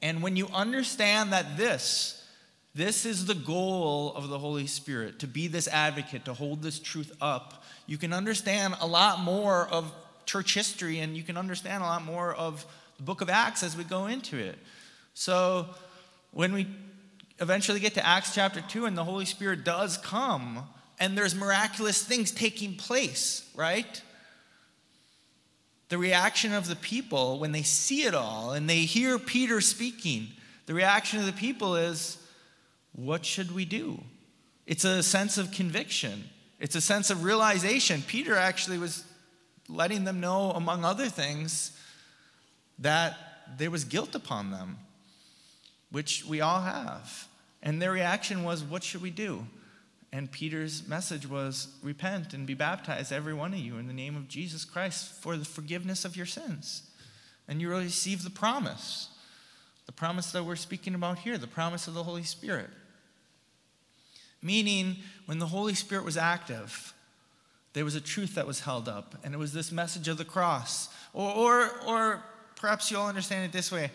[0.00, 2.24] And when you understand that this,
[2.72, 6.78] this is the goal of the Holy Spirit to be this advocate, to hold this
[6.78, 9.92] truth up, you can understand a lot more of
[10.24, 12.64] church history and you can understand a lot more of
[12.98, 14.56] the book of Acts as we go into it.
[15.14, 15.66] So
[16.30, 16.68] when we
[17.40, 20.62] eventually get to Acts chapter 2 and the Holy Spirit does come
[20.98, 24.02] and there's miraculous things taking place, right?
[25.88, 30.28] the reaction of the people when they see it all and they hear Peter speaking,
[30.66, 32.18] the reaction of the people is,
[32.92, 34.02] What should we do?
[34.66, 36.24] It's a sense of conviction,
[36.58, 38.02] it's a sense of realization.
[38.06, 39.04] Peter actually was
[39.68, 41.72] letting them know, among other things,
[42.78, 43.16] that
[43.58, 44.78] there was guilt upon them,
[45.90, 47.28] which we all have.
[47.62, 49.46] And their reaction was, What should we do?
[50.12, 54.16] And Peter's message was repent and be baptized, every one of you, in the name
[54.16, 56.82] of Jesus Christ for the forgiveness of your sins.
[57.48, 59.08] And you will receive the promise,
[59.86, 62.70] the promise that we're speaking about here, the promise of the Holy Spirit.
[64.42, 66.94] Meaning, when the Holy Spirit was active,
[67.72, 70.24] there was a truth that was held up, and it was this message of the
[70.24, 70.88] cross.
[71.12, 73.90] Or, or, or perhaps you'll understand it this way.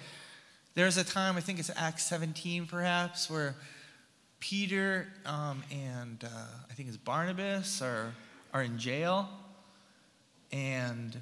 [0.74, 3.56] There's a time, I think it's Acts 17 perhaps, where
[4.42, 6.28] Peter um, and uh,
[6.70, 8.14] I think it's Barnabas are,
[8.54, 9.30] are in jail.
[10.52, 11.22] And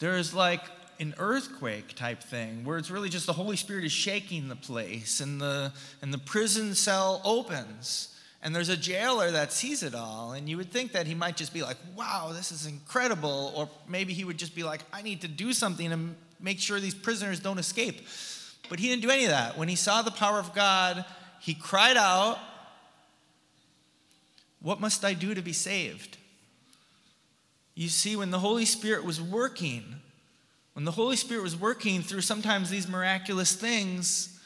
[0.00, 0.60] there's like
[0.98, 5.20] an earthquake type thing where it's really just the Holy Spirit is shaking the place
[5.20, 8.12] and the, and the prison cell opens.
[8.42, 10.32] And there's a jailer that sees it all.
[10.32, 13.52] And you would think that he might just be like, wow, this is incredible.
[13.56, 15.98] Or maybe he would just be like, I need to do something to
[16.40, 18.06] make sure these prisoners don't escape.
[18.68, 19.56] But he didn't do any of that.
[19.56, 21.04] When he saw the power of God,
[21.40, 22.38] he cried out
[24.60, 26.16] what must I do to be saved?
[27.74, 29.84] You see, when the Holy Spirit was working,
[30.72, 34.38] when the Holy Spirit was working through sometimes these miraculous things,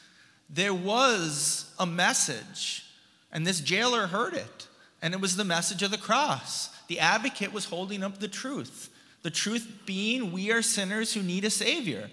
[0.49, 2.85] there was a message.
[3.31, 4.67] And this jailer heard it.
[5.01, 6.69] And it was the message of the cross.
[6.87, 8.89] The advocate was holding up the truth.
[9.23, 12.09] The truth being, we are sinners who need a Savior.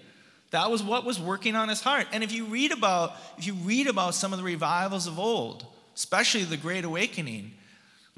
[0.51, 2.07] That was what was working on his heart.
[2.11, 5.65] And if you read about, if you read about some of the revivals of old,
[5.95, 7.51] especially the Great Awakening,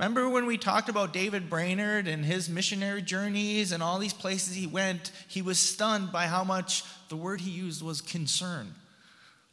[0.01, 4.55] Remember when we talked about David Brainerd and his missionary journeys and all these places
[4.55, 5.11] he went?
[5.27, 8.73] He was stunned by how much the word he used was concern.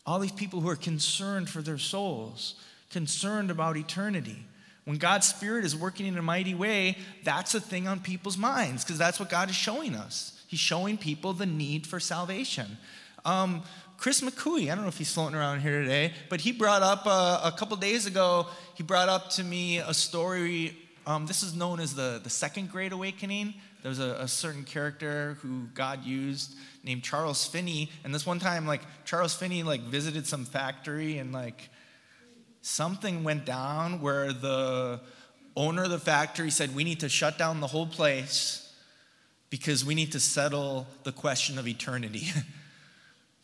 [0.06, 2.54] All these people who are concerned for their souls,
[2.88, 4.46] concerned about eternity.
[4.86, 8.84] When God's Spirit is working in a mighty way, that's a thing on people's minds
[8.84, 10.32] because that's what God is showing us.
[10.46, 12.78] He's showing people the need for salvation.
[13.26, 13.64] Um,
[13.98, 17.02] Chris McCooey, I don't know if he's floating around here today, but he brought up
[17.04, 20.78] uh, a couple days ago, he brought up to me a story.
[21.04, 23.54] Um, this is known as the, the Second Great Awakening.
[23.82, 27.90] There was a, a, certain character who God used named Charles Finney.
[28.04, 31.68] And this one time, like, Charles Finney, like, visited some factory and, like,
[32.62, 35.00] something went down where the
[35.56, 38.72] owner of the factory said, We need to shut down the whole place
[39.50, 42.28] because we need to settle the question of eternity.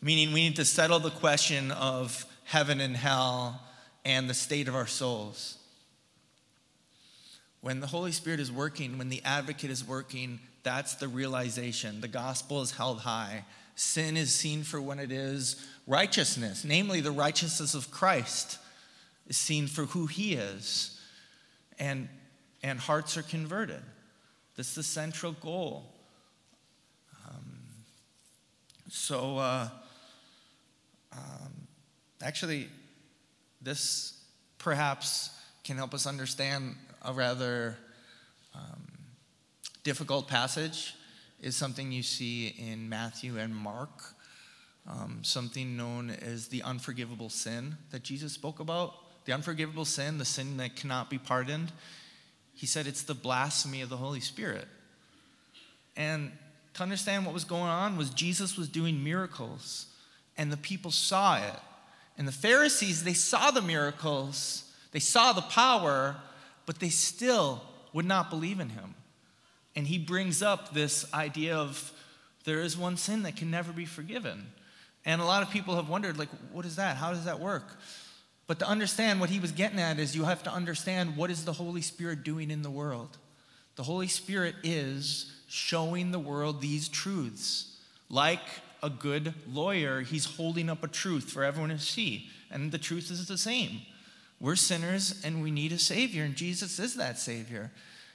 [0.01, 3.61] meaning we need to settle the question of heaven and hell
[4.03, 5.57] and the state of our souls.
[7.61, 12.01] When the Holy Spirit is working, when the advocate is working, that's the realization.
[12.01, 13.45] The gospel is held high.
[13.75, 15.65] Sin is seen for what it is.
[15.87, 18.59] Righteousness, namely the righteousness of Christ,
[19.27, 20.99] is seen for who he is.
[21.79, 22.07] And,
[22.61, 23.81] and hearts are converted.
[24.55, 25.91] That's the central goal.
[27.27, 27.45] Um,
[28.89, 29.69] so, uh,
[31.17, 31.67] um,
[32.21, 32.69] actually,
[33.61, 34.19] this
[34.57, 35.29] perhaps
[35.63, 37.77] can help us understand a rather
[38.53, 38.87] um,
[39.83, 40.95] difficult passage
[41.41, 44.15] is something you see in Matthew and Mark,
[44.87, 48.93] um, something known as the unforgivable sin that Jesus spoke about.
[49.25, 51.71] The unforgivable sin, the sin that cannot be pardoned.
[52.53, 54.67] He said it's the blasphemy of the Holy Spirit.
[55.97, 56.31] And
[56.75, 59.87] to understand what was going on was Jesus was doing miracles
[60.37, 61.59] and the people saw it.
[62.17, 66.15] And the Pharisees, they saw the miracles, they saw the power,
[66.65, 67.61] but they still
[67.93, 68.95] would not believe in him.
[69.75, 71.91] And he brings up this idea of
[72.45, 74.47] there is one sin that can never be forgiven.
[75.03, 76.97] And a lot of people have wondered, like, what is that?
[76.97, 77.77] How does that work?
[78.47, 81.45] But to understand what he was getting at is you have to understand what is
[81.45, 83.17] the Holy Spirit doing in the world.
[83.75, 87.77] The Holy Spirit is showing the world these truths.
[88.09, 88.41] Like
[88.83, 92.29] a good lawyer, he's holding up a truth for everyone to see.
[92.51, 93.81] And the truth is the same.
[94.39, 97.71] We're sinners and we need a Savior, and Jesus is that Savior.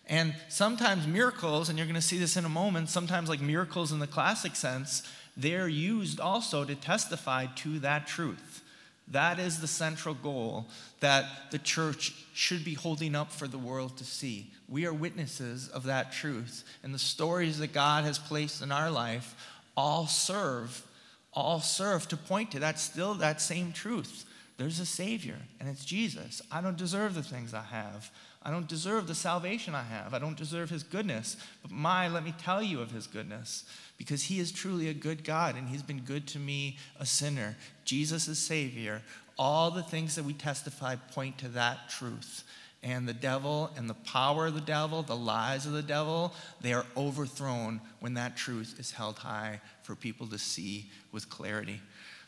[0.07, 3.93] And sometimes miracles, and you're going to see this in a moment, sometimes like miracles
[3.93, 5.03] in the classic sense,
[5.37, 8.63] they're used also to testify to that truth.
[9.09, 10.67] That is the central goal
[11.01, 14.51] that the church should be holding up for the world to see.
[14.69, 16.65] We are witnesses of that truth.
[16.85, 19.35] And the stories that God has placed in our life
[19.81, 20.87] all serve,
[21.33, 24.27] all serve to point to that still that same truth.
[24.59, 26.43] There's a Savior, and it's Jesus.
[26.53, 28.11] I don't deserve the things I have.
[28.43, 30.13] I don't deserve the salvation I have.
[30.13, 31.39] I don't deserve his goodness.
[31.63, 33.65] But my, let me tell you of his goodness
[33.97, 37.57] because he is truly a good God and he's been good to me, a sinner.
[37.87, 39.01] Jesus is Savior.
[39.39, 42.45] All the things that we testify point to that truth.
[42.83, 46.73] And the devil and the power of the devil, the lies of the devil, they
[46.73, 51.81] are overthrown when that truth is held high for people to see with clarity.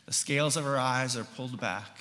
[0.05, 1.97] The scales of our eyes are pulled back,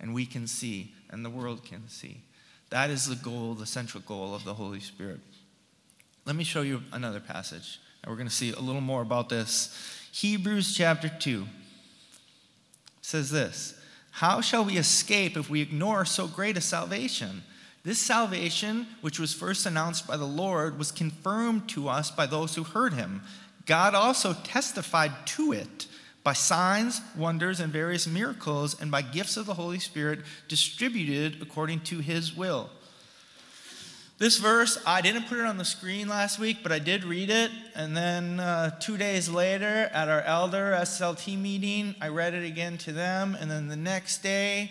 [0.00, 2.22] and we can see, and the world can see.
[2.70, 5.20] That is the goal, the central goal of the Holy Spirit.
[6.24, 9.28] Let me show you another passage, and we're going to see a little more about
[9.28, 9.76] this.
[10.12, 11.46] Hebrews chapter 2
[13.00, 13.78] says this
[14.12, 17.42] How shall we escape if we ignore so great a salvation?
[17.84, 22.54] This salvation, which was first announced by the Lord, was confirmed to us by those
[22.54, 23.22] who heard him.
[23.66, 25.86] God also testified to it
[26.22, 31.80] by signs, wonders, and various miracles, and by gifts of the Holy Spirit distributed according
[31.80, 32.70] to his will.
[34.18, 37.28] This verse, I didn't put it on the screen last week, but I did read
[37.28, 37.50] it.
[37.74, 42.78] And then uh, two days later, at our elder SLT meeting, I read it again
[42.78, 43.36] to them.
[43.40, 44.70] And then the next day,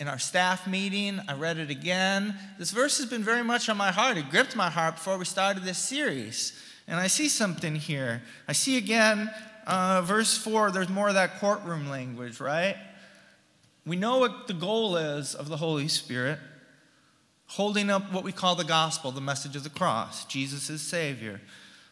[0.00, 2.34] in our staff meeting, I read it again.
[2.58, 4.16] This verse has been very much on my heart.
[4.16, 6.58] It gripped my heart before we started this series.
[6.88, 8.22] And I see something here.
[8.48, 9.30] I see again
[9.66, 12.76] uh, verse 4, there's more of that courtroom language, right?
[13.86, 16.38] We know what the goal is of the Holy Spirit
[17.46, 20.24] holding up what we call the gospel, the message of the cross.
[20.24, 21.40] Jesus is Savior.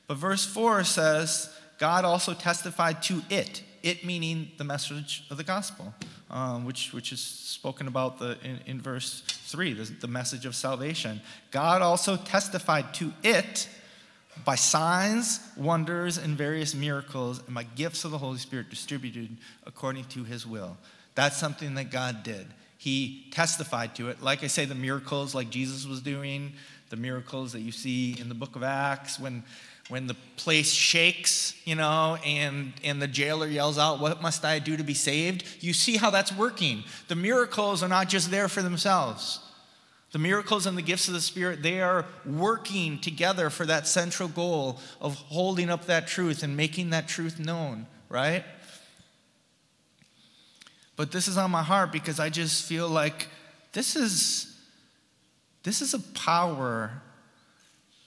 [0.06, 5.44] But verse 4 says, God also testified to it, it meaning the message of the
[5.44, 5.94] gospel,
[6.30, 10.54] um, which, which is spoken about the, in, in verse 3, the, the message of
[10.54, 11.20] salvation.
[11.50, 13.68] God also testified to it
[14.44, 20.04] by signs, wonders, and various miracles, and by gifts of the Holy Spirit distributed according
[20.04, 20.76] to his will.
[21.14, 22.46] That's something that God did.
[22.76, 24.22] He testified to it.
[24.22, 26.52] Like I say, the miracles like Jesus was doing,
[26.90, 29.42] the miracles that you see in the book of Acts when
[29.88, 34.58] when the place shakes, you know, and, and the jailer yells out, What must I
[34.58, 35.44] do to be saved?
[35.60, 36.84] You see how that's working.
[37.08, 39.40] The miracles are not just there for themselves.
[40.12, 44.28] The miracles and the gifts of the Spirit, they are working together for that central
[44.28, 48.44] goal of holding up that truth and making that truth known, right?
[50.96, 53.28] But this is on my heart because I just feel like
[53.72, 54.54] this is
[55.62, 57.02] this is a power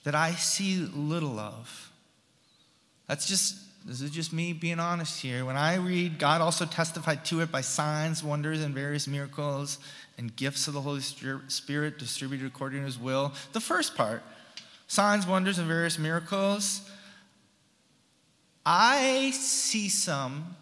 [0.04, 1.92] that I see little of.
[3.06, 5.44] That's just this is just me being honest here.
[5.44, 9.78] When I read, God also testified to it by signs, wonders, and various miracles
[10.18, 13.32] and gifts of the Holy Spirit distributed according to his will.
[13.52, 14.22] The first part,
[14.86, 16.88] signs, wonders, and various miracles.
[18.64, 20.54] I see some,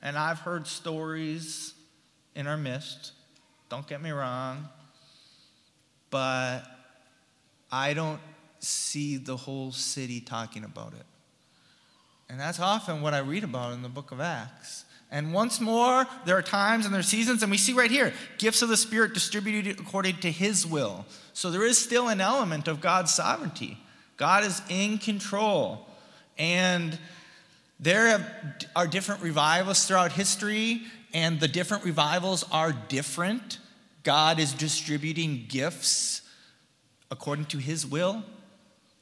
[0.00, 1.74] and I've heard stories
[2.36, 3.10] in our midst.
[3.68, 4.68] Don't get me wrong.
[6.10, 6.62] But
[7.72, 8.20] I don't
[8.60, 11.06] see the whole city talking about it.
[12.28, 14.84] And that's often what I read about in the book of Acts.
[15.10, 18.12] And once more, there are times and there are seasons, and we see right here
[18.38, 21.06] gifts of the Spirit distributed according to His will.
[21.32, 23.78] So there is still an element of God's sovereignty.
[24.16, 25.86] God is in control.
[26.38, 26.98] And
[27.78, 28.26] there
[28.74, 30.82] are different revivals throughout history,
[31.14, 33.60] and the different revivals are different.
[34.02, 36.22] God is distributing gifts
[37.10, 38.24] according to His will.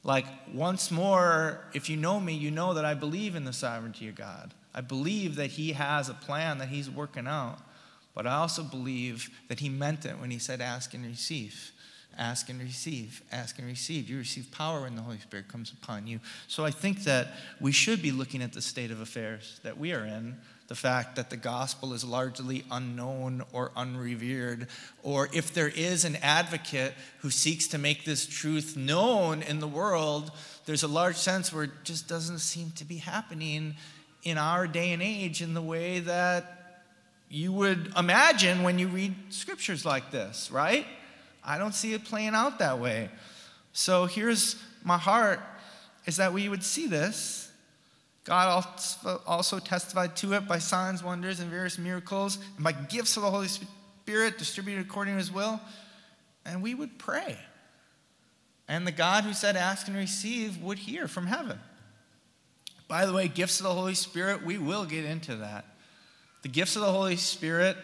[0.05, 4.07] Like, once more, if you know me, you know that I believe in the sovereignty
[4.07, 4.53] of God.
[4.73, 7.57] I believe that He has a plan that He's working out,
[8.13, 11.71] but I also believe that He meant it when He said, ask and receive.
[12.19, 13.23] Ask and receive.
[13.31, 14.07] Ask and receive.
[14.07, 16.19] You receive power when the Holy Spirit comes upon you.
[16.47, 17.29] So I think that
[17.59, 20.37] we should be looking at the state of affairs that we are in,
[20.67, 24.67] the fact that the gospel is largely unknown or unrevered,
[25.03, 29.67] or if there is an advocate who seeks to make this truth known in the
[29.67, 30.31] world,
[30.65, 33.75] there's a large sense where it just doesn't seem to be happening
[34.23, 36.83] in our day and age in the way that
[37.29, 40.85] you would imagine when you read scriptures like this, right?
[41.43, 43.09] I don't see it playing out that way.
[43.73, 45.39] So here's my heart
[46.05, 47.44] is that we would see this.
[48.25, 48.65] God
[49.27, 53.29] also testified to it by signs, wonders, and various miracles, and by gifts of the
[53.29, 55.61] Holy Spirit distributed according to his will.
[56.43, 57.37] And we would pray.
[58.67, 61.59] And the God who said, Ask and receive, would hear from heaven.
[62.87, 65.65] By the way, gifts of the Holy Spirit, we will get into that.
[66.41, 67.77] The gifts of the Holy Spirit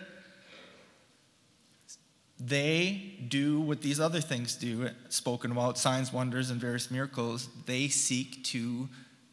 [2.43, 7.47] they do what these other things do, spoken about signs, wonders, and various miracles.
[7.67, 8.89] They seek to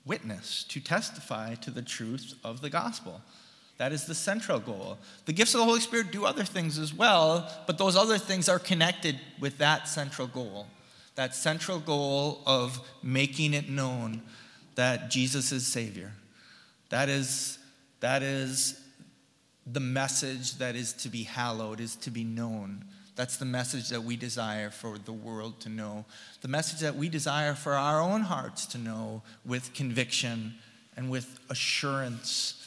[0.08, 3.20] witness, to testify to the truth of the gospel.
[3.76, 4.98] That is the central goal.
[5.26, 8.48] The gifts of the Holy Spirit do other things as well, but those other things
[8.48, 10.66] are connected with that central goal.
[11.14, 14.22] That central goal of making it known
[14.74, 16.12] that Jesus is Savior.
[16.88, 17.58] That is,
[18.00, 18.80] that is
[19.66, 22.84] the message that is to be hallowed, is to be known.
[23.18, 26.04] That's the message that we desire for the world to know.
[26.40, 30.54] The message that we desire for our own hearts to know with conviction
[30.96, 32.64] and with assurance.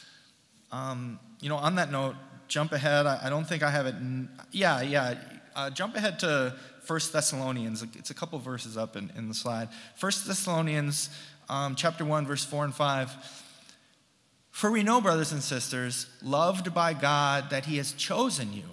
[0.70, 2.16] Um, you know, on that note,
[2.48, 3.06] jump ahead.
[3.06, 3.94] I, I don't think I have it.
[3.94, 5.14] In, yeah, yeah.
[5.56, 6.54] Uh, jump ahead to
[6.86, 7.82] 1 Thessalonians.
[7.94, 9.70] It's a couple verses up in, in the slide.
[10.00, 11.08] 1 Thessalonians
[11.48, 13.10] um, chapter 1, verse 4 and 5.
[14.50, 18.64] For we know, brothers and sisters, loved by God, that He has chosen you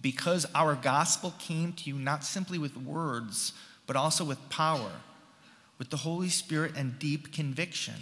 [0.00, 3.52] because our gospel came to you not simply with words,
[3.86, 4.90] but also with power,
[5.78, 7.94] with the Holy Spirit and deep conviction.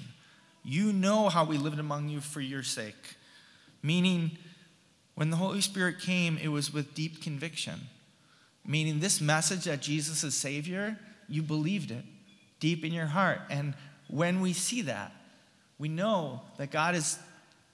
[0.65, 3.17] You know how we lived among you for your sake.
[3.83, 4.33] Meaning,
[5.15, 7.81] when the Holy Spirit came, it was with deep conviction.
[8.65, 12.05] Meaning, this message that Jesus is Savior, you believed it
[12.61, 13.41] deep in your heart.
[13.51, 13.75] And
[14.09, 15.13] when we see that,
[15.79, 17.19] we know that God is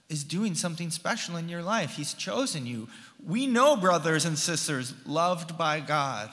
[0.09, 1.95] is doing something special in your life.
[1.95, 2.89] He's chosen you.
[3.25, 6.31] We know, brothers and sisters, loved by God.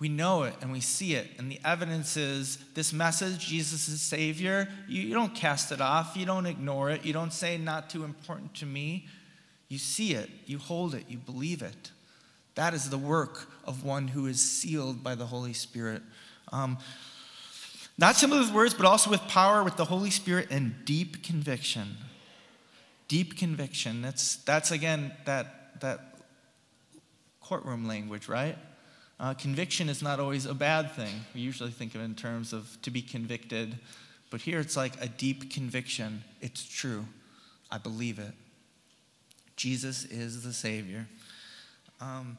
[0.00, 1.28] We know it and we see it.
[1.38, 6.16] And the evidence is this message, Jesus is Savior, you, you don't cast it off,
[6.16, 9.06] you don't ignore it, you don't say, not too important to me.
[9.68, 11.92] You see it, you hold it, you believe it.
[12.56, 16.02] That is the work of one who is sealed by the Holy Spirit.
[16.50, 16.78] Um,
[17.96, 21.96] not simply with words, but also with power, with the Holy Spirit and deep conviction
[23.12, 24.00] deep conviction.
[24.00, 26.14] That's, that's again, that, that
[27.42, 28.56] courtroom language, right?
[29.20, 31.12] Uh, conviction is not always a bad thing.
[31.34, 33.78] We usually think of it in terms of to be convicted,
[34.30, 36.24] but here it's like a deep conviction.
[36.40, 37.04] It's true.
[37.70, 38.32] I believe it.
[39.56, 41.06] Jesus is the Savior.
[42.00, 42.38] Um,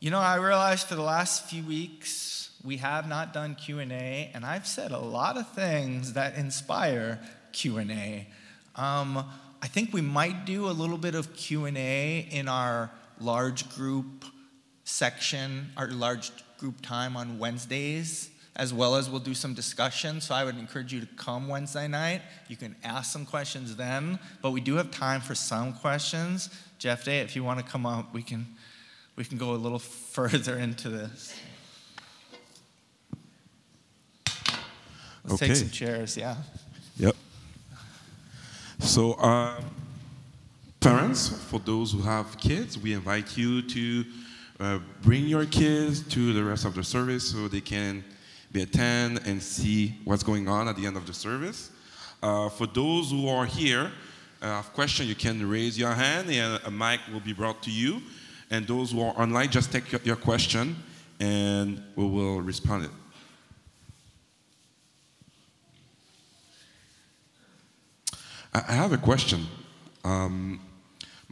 [0.00, 4.46] you know, I realized for the last few weeks we have not done Q&A, and
[4.46, 7.20] I've said a lot of things that inspire
[7.52, 8.28] Q&A.
[8.74, 9.22] Um,
[9.62, 12.90] I think we might do a little bit of Q&A in our
[13.20, 14.24] large group
[14.82, 20.20] section, our large group time on Wednesdays, as well as we'll do some discussion.
[20.20, 22.22] So I would encourage you to come Wednesday night.
[22.48, 26.50] You can ask some questions then, but we do have time for some questions.
[26.78, 28.46] Jeff Day, if you want to come up, we can
[29.14, 29.78] we can go a little
[30.18, 31.38] further into this.
[35.24, 35.46] Let's okay.
[35.46, 36.34] take some chairs, yeah.
[38.82, 39.60] So, uh,
[40.80, 44.04] parents, for those who have kids, we invite you to
[44.58, 48.02] uh, bring your kids to the rest of the service so they can
[48.50, 51.70] be attend and see what's going on at the end of the service.
[52.24, 53.92] Uh, for those who are here,
[54.42, 57.70] uh, have question, you can raise your hand and a mic will be brought to
[57.70, 58.02] you.
[58.50, 60.76] And those who are online, just take your, your question
[61.20, 62.90] and we will respond it.
[68.54, 69.46] I have a question.
[70.04, 70.60] Um,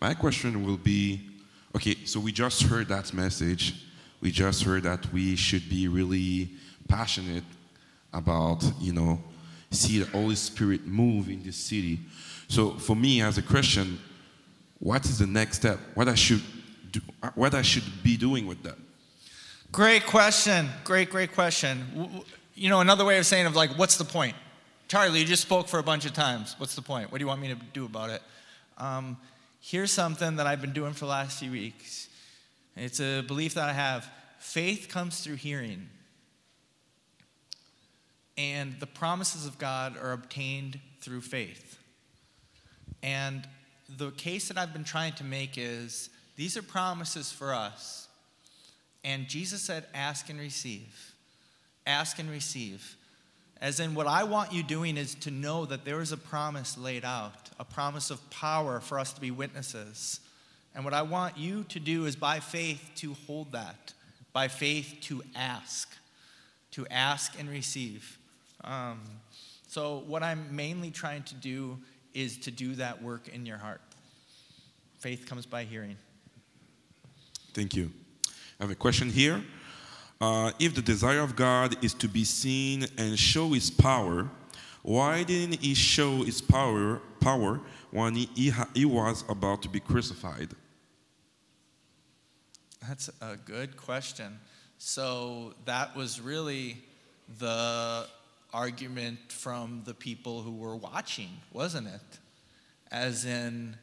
[0.01, 1.21] my question will be
[1.77, 3.87] okay, so we just heard that message.
[4.23, 6.51] We just heard that we should be really
[6.89, 7.45] passionate
[8.13, 9.23] about, you know,
[9.71, 12.01] see the Holy Spirit move in this city.
[12.49, 13.99] So for me as a Christian,
[14.79, 15.79] what is the next step?
[15.95, 16.43] What I should
[16.91, 17.01] do,
[17.35, 18.77] what I should be doing with that?
[19.73, 20.69] Great question.
[20.85, 22.25] Great, great question.
[22.55, 24.35] You know, another way of saying of like, what's the point?
[24.91, 26.57] Charlie, you just spoke for a bunch of times.
[26.59, 27.13] What's the point?
[27.13, 28.21] What do you want me to do about it?
[28.77, 29.19] Um,
[29.61, 32.09] here's something that I've been doing for the last few weeks.
[32.75, 34.11] It's a belief that I have.
[34.41, 35.89] faith comes through hearing.
[38.37, 41.79] And the promises of God are obtained through faith.
[43.01, 43.47] And
[43.97, 48.09] the case that I've been trying to make is these are promises for us.
[49.05, 51.15] And Jesus said, Ask and receive.
[51.87, 52.97] Ask and receive.
[53.61, 56.79] As in, what I want you doing is to know that there is a promise
[56.79, 60.21] laid out, a promise of power for us to be witnesses.
[60.75, 63.93] And what I want you to do is by faith to hold that,
[64.33, 65.93] by faith to ask,
[66.71, 68.19] to ask and receive.
[68.65, 69.01] Um,
[69.67, 71.79] so, what I'm mainly trying to do
[72.15, 73.81] is to do that work in your heart.
[74.99, 75.97] Faith comes by hearing.
[77.53, 77.91] Thank you.
[78.59, 79.43] I have a question here.
[80.21, 84.29] Uh, if the desire of God is to be seen and show His power,
[84.83, 87.61] why didn't He show His power power
[87.91, 90.51] when He, he, he was about to be crucified?
[92.87, 94.39] That's a good question.
[94.79, 96.79] So that was really
[97.39, 98.07] the
[98.53, 102.19] argument from the people who were watching, wasn't it?
[102.91, 103.77] As in,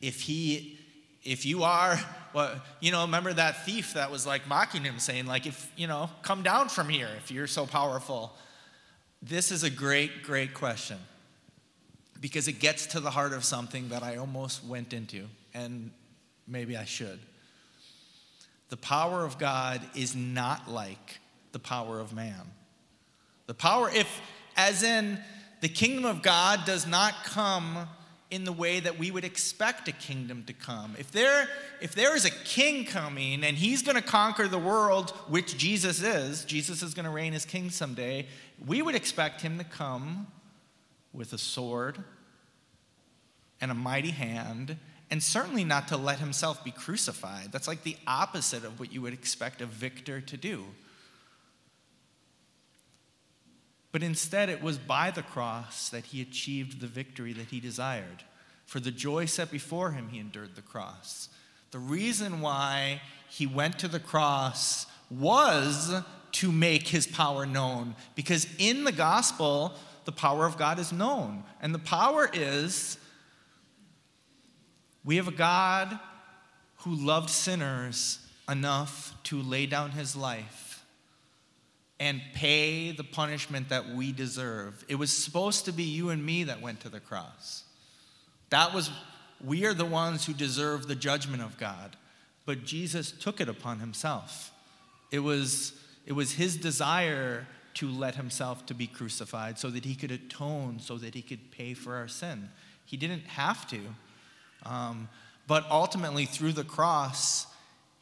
[0.00, 0.78] if he,
[1.24, 1.98] if you are,
[2.32, 5.86] well, you know, remember that thief that was like mocking him, saying, like, if, you
[5.86, 8.32] know, come down from here if you're so powerful.
[9.22, 10.98] This is a great, great question
[12.20, 15.90] because it gets to the heart of something that I almost went into, and
[16.46, 17.18] maybe I should.
[18.68, 21.20] The power of God is not like
[21.52, 22.40] the power of man.
[23.46, 24.20] The power, if,
[24.56, 25.18] as in,
[25.60, 27.88] the kingdom of God does not come
[28.32, 30.96] in the way that we would expect a kingdom to come.
[30.98, 31.46] If there,
[31.82, 36.02] if there is a king coming and he's going to conquer the world, which Jesus
[36.02, 38.26] is, Jesus is going to reign as king someday,
[38.66, 40.28] we would expect him to come
[41.12, 42.02] with a sword
[43.60, 44.78] and a mighty hand,
[45.10, 47.52] and certainly not to let himself be crucified.
[47.52, 50.64] That's like the opposite of what you would expect a victor to do.
[53.92, 58.24] But instead, it was by the cross that he achieved the victory that he desired.
[58.64, 61.28] For the joy set before him, he endured the cross.
[61.72, 65.94] The reason why he went to the cross was
[66.32, 67.94] to make his power known.
[68.14, 69.74] Because in the gospel,
[70.06, 71.44] the power of God is known.
[71.60, 72.96] And the power is
[75.04, 75.98] we have a God
[76.78, 78.18] who loved sinners
[78.48, 80.71] enough to lay down his life
[82.02, 84.84] and pay the punishment that we deserve.
[84.88, 87.62] It was supposed to be you and me that went to the cross.
[88.50, 88.90] That was,
[89.40, 91.96] we are the ones who deserve the judgment of God.
[92.44, 94.50] But Jesus took it upon himself.
[95.12, 95.74] It was,
[96.04, 100.80] it was his desire to let himself to be crucified so that he could atone,
[100.80, 102.48] so that he could pay for our sin.
[102.84, 103.78] He didn't have to.
[104.66, 105.08] Um,
[105.46, 107.46] but ultimately, through the cross,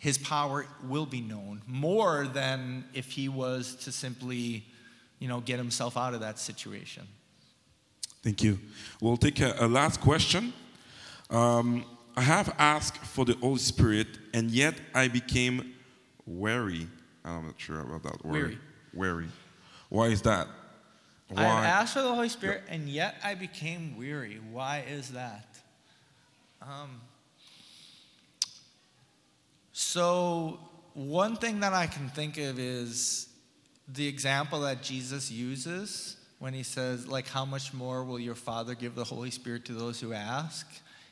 [0.01, 4.65] his power will be known more than if he was to simply,
[5.19, 7.07] you know, get himself out of that situation.
[8.23, 8.59] Thank you.
[9.01, 10.55] We'll take a, a last question.
[11.29, 11.85] Um,
[12.17, 15.75] I have asked for the Holy Spirit, and yet I became
[16.25, 16.87] weary.
[17.23, 18.33] I'm not sure about that word.
[18.33, 18.59] Weary.
[18.95, 19.29] Weary.
[19.91, 20.49] Why is that?
[21.29, 21.45] Why?
[21.45, 24.41] I asked for the Holy Spirit, and yet I became weary.
[24.51, 25.59] Why is that?
[26.63, 27.03] Um,
[29.73, 30.59] so,
[30.95, 33.29] one thing that I can think of is
[33.89, 38.75] the example that Jesus uses when he says, like, how much more will your Father
[38.75, 40.67] give the Holy Spirit to those who ask?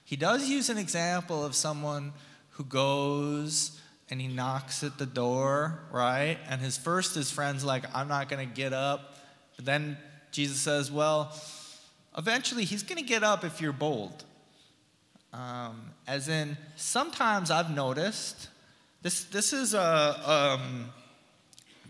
[0.05, 2.13] He does use an example of someone
[2.51, 3.79] who goes
[4.11, 6.39] and he knocks at the door, right?
[6.49, 9.17] And his first his friend's like, I'm not going to get up.
[9.57, 9.99] But then
[10.33, 11.37] Jesus says, well,
[12.17, 14.25] eventually he's going to get up if you're bold.
[15.33, 18.49] Um, as in, sometimes I've noticed
[19.03, 20.91] this, this is a, um,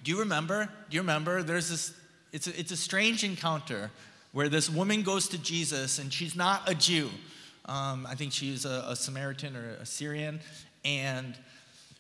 [0.05, 0.69] do you remember?
[0.91, 1.43] Do you remember?
[1.43, 1.95] There's this,
[2.33, 3.91] it's a, it's a strange encounter
[4.33, 7.09] where this woman goes to Jesus and she's not a Jew.
[7.65, 10.41] Um, I think she's a, a Samaritan or a Syrian.
[10.85, 11.35] And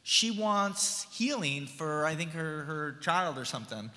[0.02, 3.90] she wants healing for, I think, her, her child or something.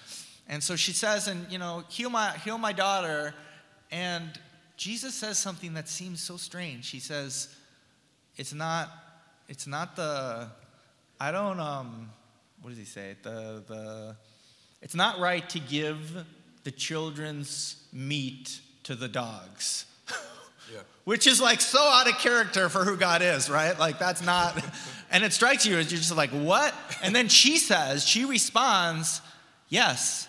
[0.48, 3.34] And so she says, and, you know, heal my, heal my daughter.
[3.92, 4.30] And
[4.82, 6.90] Jesus says something that seems so strange.
[6.90, 7.56] He says,
[8.36, 8.90] it's not,
[9.48, 10.48] it's not the,
[11.20, 12.10] I don't, um,
[12.64, 13.16] what does he say?
[13.22, 14.16] The, the,
[14.82, 16.26] it's not right to give
[16.64, 19.86] the children's meat to the dogs.
[20.74, 20.80] Yeah.
[21.04, 23.78] Which is like so out of character for who God is, right?
[23.78, 24.60] Like that's not,
[25.12, 26.74] and it strikes you as you're just like, what?
[27.04, 29.22] And then she says, she responds,
[29.70, 30.28] yes,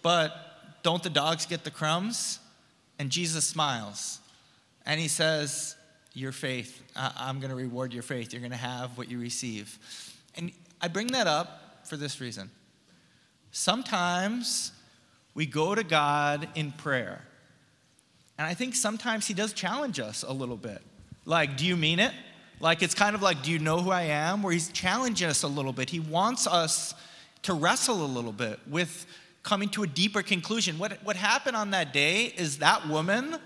[0.00, 0.32] but
[0.82, 2.40] don't the dogs get the crumbs?
[2.98, 4.20] And Jesus smiles
[4.84, 5.76] and he says,
[6.18, 6.82] your faith.
[6.96, 8.32] I'm going to reward your faith.
[8.32, 9.78] You're going to have what you receive.
[10.36, 12.50] And I bring that up for this reason.
[13.52, 14.72] Sometimes
[15.34, 17.22] we go to God in prayer.
[18.36, 20.82] And I think sometimes He does challenge us a little bit.
[21.24, 22.12] Like, do you mean it?
[22.60, 24.42] Like, it's kind of like, do you know who I am?
[24.42, 25.90] Where He's challenging us a little bit.
[25.90, 26.94] He wants us
[27.42, 29.06] to wrestle a little bit with
[29.48, 30.78] coming to a deeper conclusion.
[30.78, 33.36] What, what happened on that day is that woman,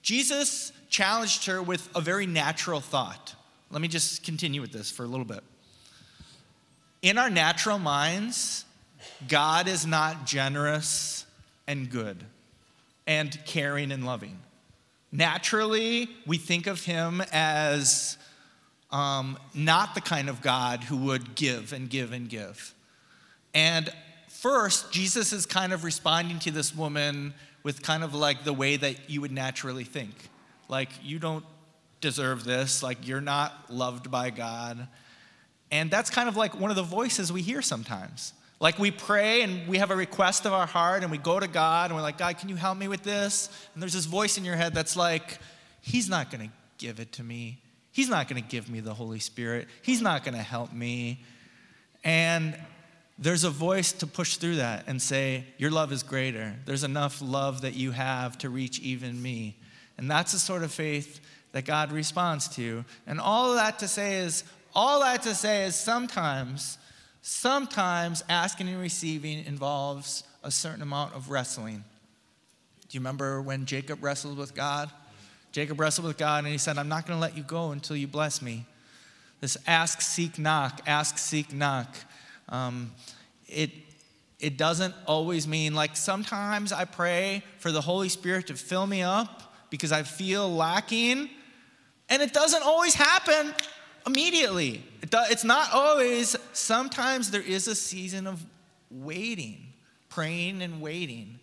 [0.00, 3.34] Jesus challenged her with a very natural thought.
[3.70, 5.42] Let me just continue with this for a little bit.
[7.02, 8.64] In our natural minds,
[9.28, 11.26] God is not generous
[11.66, 12.24] and good
[13.06, 14.38] and caring and loving.
[15.12, 18.16] Naturally, we think of him as
[18.90, 22.74] um, not the kind of God who would give and give and give.
[23.52, 23.92] And
[24.44, 27.32] first, Jesus is kind of responding to this woman
[27.62, 30.14] with kind of like the way that you would naturally think.
[30.68, 31.46] Like, you don't
[32.02, 34.86] deserve this, like, you're not loved by God.
[35.70, 38.34] And that's kind of like one of the voices we hear sometimes.
[38.60, 41.48] Like we pray and we have a request of our heart and we go to
[41.48, 43.48] God and we're like, God, can you help me with this?
[43.72, 45.38] And there's this voice in your head that's like,
[45.80, 47.62] He's not going to give it to me.
[47.92, 49.68] He's not going to give me the Holy Spirit.
[49.80, 51.24] He's not going to help me.
[52.04, 52.54] And
[53.18, 56.54] there's a voice to push through that and say, Your love is greater.
[56.64, 59.56] There's enough love that you have to reach even me.
[59.96, 61.20] And that's the sort of faith
[61.52, 62.84] that God responds to.
[63.06, 64.42] And all that to say is,
[64.74, 66.78] all that to say is sometimes
[67.26, 71.82] Sometimes asking and receiving involves a certain amount of wrestling.
[72.82, 74.90] Do you remember when Jacob wrestled with God?
[75.50, 77.96] Jacob wrestled with God and he said, I'm not going to let you go until
[77.96, 78.66] you bless me.
[79.40, 81.96] This ask, seek, knock, ask, seek, knock.
[82.48, 82.92] Um,
[83.48, 83.70] it,
[84.40, 89.02] it doesn't always mean like sometimes I pray for the Holy Spirit to fill me
[89.02, 91.30] up because I feel lacking,
[92.08, 93.54] and it doesn't always happen
[94.06, 94.84] immediately.
[95.02, 98.44] It's not always, sometimes there is a season of
[98.90, 99.66] waiting,
[100.08, 101.38] praying and waiting.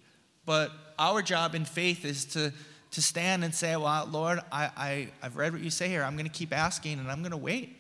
[0.45, 2.53] But our job in faith is to,
[2.91, 6.03] to stand and say, Well, Lord, I, I, I've read what you say here.
[6.03, 7.77] I'm going to keep asking and I'm going to wait.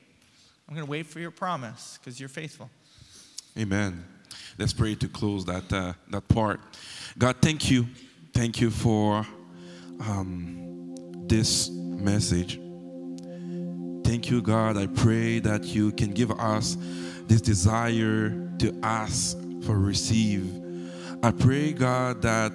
[0.67, 2.69] I'm going to wait for your promise because you're faithful.
[3.57, 4.05] Amen.
[4.57, 6.61] Let's pray to close that, uh, that part.
[7.17, 7.87] God, thank you.
[8.33, 9.25] Thank you for
[9.99, 10.95] um,
[11.27, 12.59] this message.
[14.05, 14.77] Thank you, God.
[14.77, 16.77] I pray that you can give us
[17.27, 18.29] this desire
[18.59, 20.49] to ask for receive.
[21.21, 22.53] I pray, God, that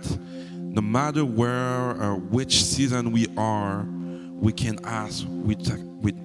[0.53, 3.85] no matter where or which season we are,
[4.33, 5.61] we can ask with,
[6.01, 6.17] with,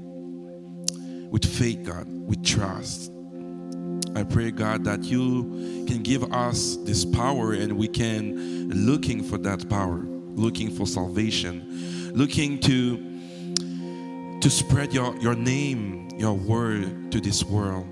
[1.29, 3.10] with faith, God, with trust.
[4.15, 9.37] I pray, God, that you can give us this power and we can looking for
[9.39, 9.99] that power,
[10.35, 13.07] looking for salvation, looking to
[14.41, 17.87] to spread your, your name, your word to this world.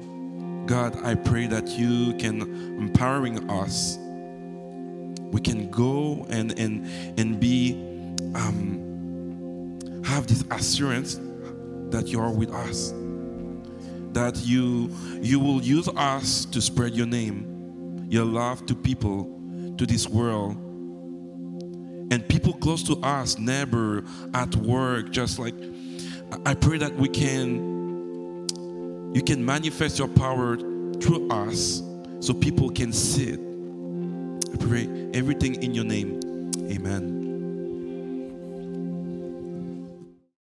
[0.67, 2.41] God, I pray that you can
[2.79, 3.97] empowering us.
[5.31, 6.85] We can go and and
[7.19, 7.73] and be
[8.35, 11.19] um, have this assurance
[11.91, 12.93] that you are with us.
[14.13, 14.89] That you
[15.21, 19.39] you will use us to spread your name, your love to people,
[19.77, 20.57] to this world.
[22.11, 24.03] And people close to us, neighbor,
[24.33, 25.53] at work, just like
[26.45, 28.47] I pray that we can,
[29.13, 31.83] you can manifest your power through us
[32.19, 33.39] so people can see it.
[34.53, 36.19] I pray everything in your name.